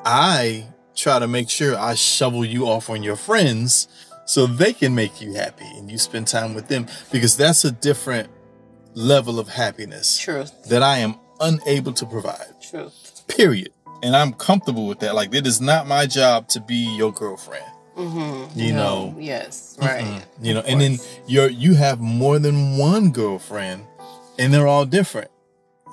[0.04, 3.86] I try to make sure I shovel you off on your friends
[4.28, 7.70] so they can make you happy and you spend time with them because that's a
[7.72, 8.28] different
[8.94, 10.64] level of happiness Truth.
[10.68, 12.46] that I am unable to provide.
[12.60, 13.22] Truth.
[13.28, 13.70] Period.
[14.02, 15.14] and I'm comfortable with that.
[15.16, 17.64] Like, it is not my job to be your girlfriend.
[17.96, 18.58] Mm-hmm.
[18.58, 19.16] You No, know.
[19.18, 19.76] Yes.
[19.80, 20.04] Right.
[20.04, 20.22] Mm-mm.
[20.40, 23.82] You know, and then you're you have more than one girlfriend,
[24.38, 25.30] and they're all different.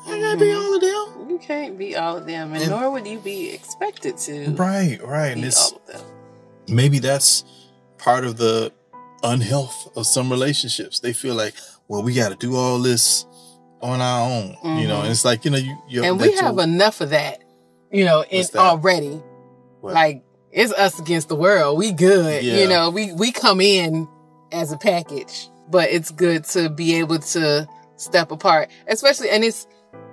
[0.05, 0.55] I gotta be Mhm.
[0.55, 1.29] all of them.
[1.31, 4.99] You can't be all of them, and, And- nor would you be expected to Right,
[5.03, 5.31] right.
[5.31, 6.05] And be all of them.
[6.67, 7.43] maybe that's
[8.05, 8.71] part of the
[9.23, 10.99] unhealth of some relationships.
[10.99, 11.55] They feel like,
[11.87, 13.25] well, we got to do all this
[13.81, 14.97] on our own, you know.
[14.97, 15.01] Mhm.
[15.01, 17.43] And it's like you know, you you And we have enough of that,
[17.91, 19.21] you know, in already.
[19.81, 19.93] What?
[19.93, 21.77] Like it's us against the world.
[21.77, 22.57] We good, Yeah.
[22.57, 22.89] you know.
[22.91, 24.07] We we come in
[24.51, 29.29] as a package, but it's good to be able to step apart, especially.
[29.29, 29.67] And it's,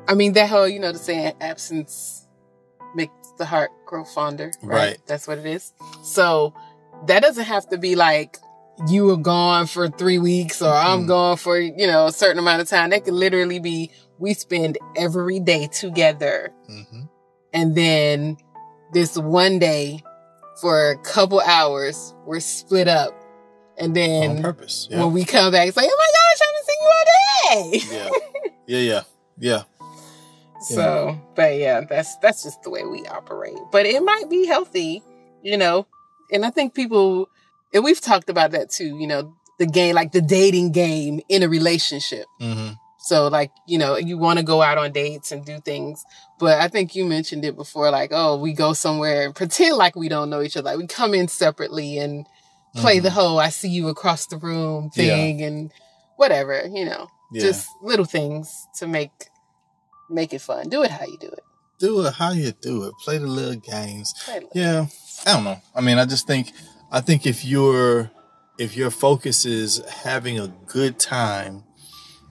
[0.09, 2.27] I mean, that whole you know the saying, absence
[2.95, 4.51] makes the heart grow fonder.
[4.63, 4.77] Right.
[4.77, 4.99] Right.
[5.07, 5.73] That's what it is.
[6.03, 6.53] So
[7.07, 8.39] that doesn't have to be like
[8.89, 11.09] you were gone for three weeks or I'm Mm.
[11.09, 12.91] gone for, you know, a certain amount of time.
[12.91, 17.03] That could literally be we spend every day together hmm
[17.55, 18.37] and then
[18.93, 20.03] this one day
[20.61, 23.13] for a couple hours we're split up.
[23.79, 24.87] And on then purpose.
[24.91, 25.01] Yeah.
[25.05, 28.21] when we come back, it's like, oh my gosh, I haven't seen you all day.
[28.67, 29.03] yeah, yeah, yeah,
[29.39, 29.63] yeah.
[30.63, 33.59] So, but yeah, that's that's just the way we operate.
[33.73, 35.03] But it might be healthy,
[35.43, 35.87] you know.
[36.33, 37.29] And I think people,
[37.75, 38.97] and we've talked about that too.
[38.99, 42.27] You know, the game, like the dating game in a relationship.
[42.41, 42.71] hmm
[43.05, 46.05] So, like, you know, you want to go out on dates and do things,
[46.39, 47.91] but I think you mentioned it before.
[47.91, 50.71] Like, oh, we go somewhere and pretend like we don't know each other.
[50.71, 52.27] Like, we come in separately and
[52.77, 55.01] play the whole "I see you across the room" Mm-hmm.
[55.01, 55.15] Yeah.
[55.17, 55.71] thing and
[56.17, 56.63] whatever.
[56.79, 57.43] You know, Yeah.
[57.49, 58.47] just little things
[58.79, 59.11] to make
[60.09, 60.69] make it fun.
[60.69, 61.45] Do it how you do it.
[61.81, 62.93] do it how you do it.
[63.05, 64.15] Play the little games.
[64.25, 64.49] Play it.
[64.55, 64.87] Yeah,
[65.27, 65.61] I don't know.
[65.75, 66.53] I mean, I just think,
[66.91, 68.11] I think if your
[68.59, 71.65] if your focus is having a good time,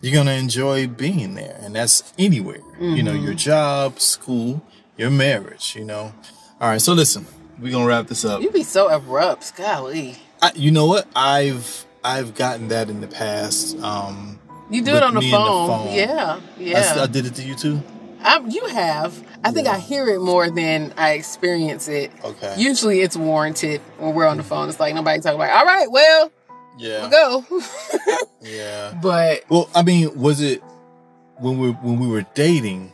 [0.01, 2.61] you're gonna enjoy being there, and that's anywhere.
[2.79, 4.63] You know, your job, school,
[4.97, 5.75] your marriage.
[5.75, 6.13] You know.
[6.59, 7.25] All right, so listen,
[7.59, 8.41] we're gonna wrap this up.
[8.41, 10.15] You be so abrupt, golly.
[10.41, 11.07] I, you know what?
[11.15, 13.77] I've I've gotten that in the past.
[13.79, 14.39] Um,
[14.69, 15.67] You do it on the and the phone.
[15.87, 15.93] phone.
[15.95, 16.95] Yeah, I, yeah.
[17.03, 17.81] I did it to you too.
[18.23, 19.23] I, you have.
[19.43, 19.73] I think Yeah.
[19.73, 22.11] I hear it more than I experience it.
[22.23, 22.55] Okay.
[22.57, 24.69] Usually it's warranted when we're on the phone.
[24.69, 26.31] It's like nobody talking like, all right, well,
[26.77, 27.07] yeah.
[27.07, 27.45] we'll go.
[28.41, 28.97] Yeah.
[29.01, 30.63] but Well, I mean, was it
[31.37, 32.91] when we when we were dating?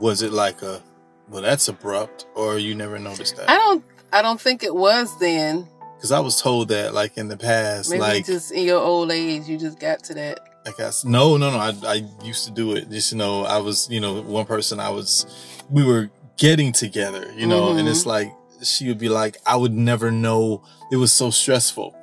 [0.00, 0.82] Was it like a
[1.28, 3.48] well, that's abrupt, or you never noticed that?
[3.50, 5.68] I don't I don't think it was then.
[5.96, 9.10] Because I was told that, like in the past, Maybe like just in your old
[9.10, 10.40] age you just got to that.
[10.68, 11.58] Like I s- no, no, no.
[11.58, 12.90] I I used to do it.
[12.90, 14.80] Just you know, I was you know one person.
[14.80, 15.26] I was
[15.70, 19.72] we were getting together, you know, and it's like she would be like, I would
[19.72, 20.62] never know.
[20.92, 21.94] It was so stressful.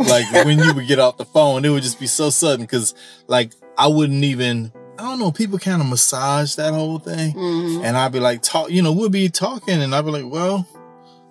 [0.00, 2.94] Like when you would get off the phone, it would just be so sudden because
[3.28, 4.72] like I wouldn't even.
[4.98, 5.32] I don't know.
[5.32, 7.32] People kind of massage that whole thing.
[7.32, 10.24] hmm And I'd be like, talk, you know, we'll be talking, and I'd be like,
[10.30, 10.66] well,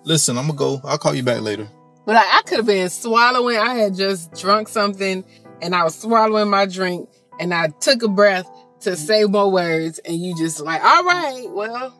[0.04, 0.80] listen, I'm gonna go.
[0.84, 1.68] I'll call you back later.
[2.06, 3.56] But I, I could have been swallowing.
[3.56, 5.24] I had just drunk something
[5.64, 7.08] and I was swallowing my drink
[7.40, 8.46] and I took a breath
[8.80, 11.98] to say more words and you just like, all right, well,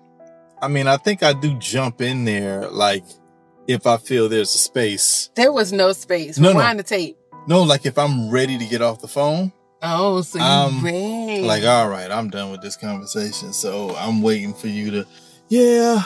[0.61, 3.05] I mean, I think I do jump in there, like
[3.67, 5.31] if I feel there's a space.
[5.35, 6.39] there was no space.
[6.39, 6.59] No, no.
[6.59, 7.17] Rewind the tape.
[7.47, 9.53] No, like if I'm ready to get off the phone,
[9.87, 11.43] Oh, so you Um, read.
[11.45, 13.53] like, all right, I'm done with this conversation.
[13.53, 15.07] So I'm waiting for you to,
[15.49, 16.03] yeah.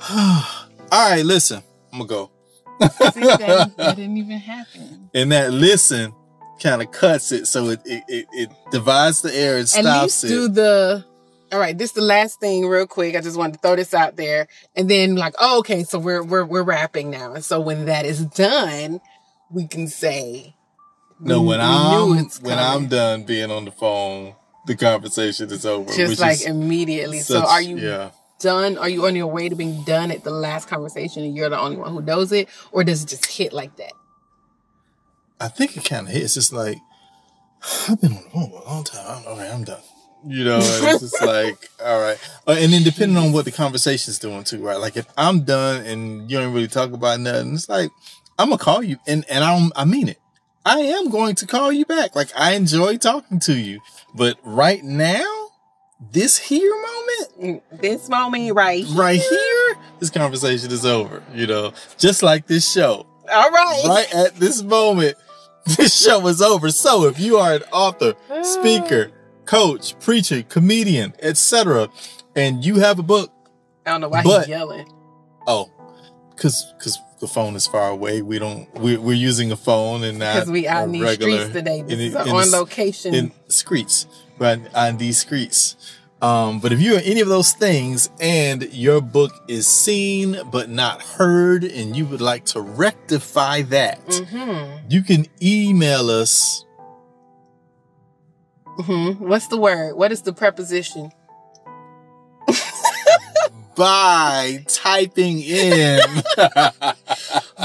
[0.10, 2.30] all right, listen, I'm gonna go.
[2.80, 5.10] See, that, that didn't even happen.
[5.14, 6.14] And that listen
[6.60, 10.28] kind of cuts it, so it, it it it divides the air and stops it.
[10.28, 11.04] do the.
[11.50, 13.16] All right, this is the last thing, real quick.
[13.16, 16.22] I just wanted to throw this out there, and then like, oh, okay, so we're
[16.22, 19.00] we're we're wrapping now, and so when that is done,
[19.50, 20.54] we can say.
[21.20, 24.34] No, when I'm when I'm done being on the phone,
[24.66, 25.92] the conversation is over.
[25.92, 27.20] just like immediately.
[27.20, 28.78] so are you Yeah, done?
[28.78, 31.58] Are you on your way to being done at the last conversation, and you're the
[31.58, 33.92] only one who knows it, or does it just hit like that?
[35.40, 36.36] I think it kind of hits.
[36.36, 36.78] It's like
[37.88, 39.04] I've been on the phone for a long time.
[39.06, 39.80] I'm, all right, I'm done.
[40.26, 42.18] You know, it's just like all right.
[42.46, 44.78] Uh, and then depending on what the conversation's doing too, right?
[44.78, 47.90] Like if I'm done and you don't really talk about nothing, it's like
[48.38, 49.72] I'm gonna call you, and and I don't.
[49.76, 50.18] I mean it.
[50.64, 52.14] I am going to call you back.
[52.16, 53.80] Like I enjoy talking to you,
[54.14, 55.50] but right now,
[56.12, 56.94] this here moment,
[57.40, 61.22] Mm, This moment right, right here, this conversation is over.
[61.32, 63.06] You know, just like this show.
[63.32, 65.16] All right, right at this moment,
[65.76, 66.70] this show is over.
[66.70, 69.10] So if you are an author, speaker,
[69.44, 71.88] coach, preacher, comedian, etc.,
[72.36, 73.32] and you have a book,
[73.86, 74.86] I don't know why But- he's yelling.
[75.46, 75.70] oh,
[76.30, 78.22] because because the phone is far away.
[78.22, 78.72] We don't.
[78.76, 81.82] We're, we're using a phone and not Because we out in these regular streets today.
[81.82, 83.14] This in is in on the- location.
[83.14, 84.06] in streets,
[84.38, 85.74] right on these streets.
[86.20, 91.00] Um, but if you're any of those things and your book is seen but not
[91.00, 94.88] heard, and you would like to rectify that, Mm-hmm.
[94.90, 96.64] you can email us.
[98.80, 99.24] Mm-hmm.
[99.28, 99.94] What's the word?
[99.96, 101.10] What is the preposition?
[103.76, 106.00] by typing in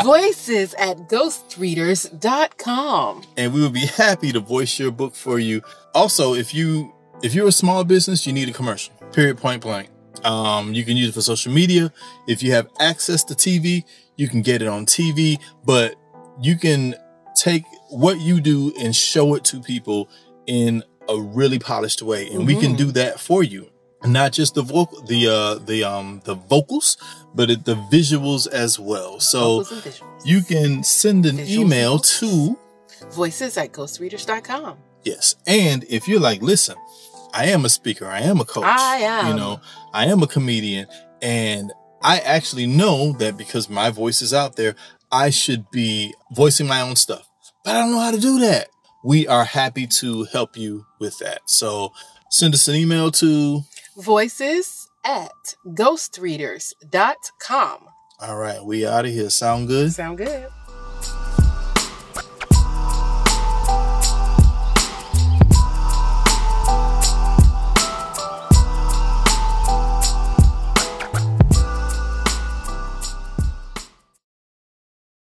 [0.04, 3.24] Voices at ghostreaders.com.
[3.36, 5.64] and we would be happy to voice your book for you.
[5.96, 6.94] Also, if you
[7.24, 8.94] if you're a small business, you need a commercial.
[9.12, 9.90] Period point blank.
[10.24, 11.92] Um, you can use it for social media.
[12.28, 13.84] If you have access to TV,
[14.16, 15.96] you can get it on TV, but
[16.42, 16.96] you can
[17.36, 20.10] take what you do and show it to people
[20.46, 22.30] in a really polished way.
[22.30, 22.78] And we can Mhm.
[22.78, 23.70] do that for you.
[24.06, 26.98] Not just the vocal, the uh, the um, the vocals,
[27.34, 29.20] but it, the visuals as well.
[29.20, 30.26] So Vocals and visuals.
[30.26, 32.58] you can send an Visuals email to
[33.12, 34.78] Voices at ghostreaders.com.
[35.04, 35.36] yes.
[35.48, 36.76] And if you're like, listen,
[37.34, 39.28] I am a speaker, I am a coach, I am.
[39.28, 39.60] you know,
[39.94, 40.88] I am a comedian,
[41.22, 41.72] and
[42.02, 44.76] I actually know that because my voice is out there,
[45.12, 47.28] I should be voicing my own stuff,
[47.66, 48.68] but I don't know how to do that.
[49.04, 51.42] We are happy to help you with that.
[51.46, 51.92] So
[52.30, 53.62] send us an email to.
[53.98, 57.78] Voices at ghostreaders.com.
[58.22, 59.30] All right, we out of here.
[59.30, 59.92] Sound good?
[59.92, 60.48] Sound good?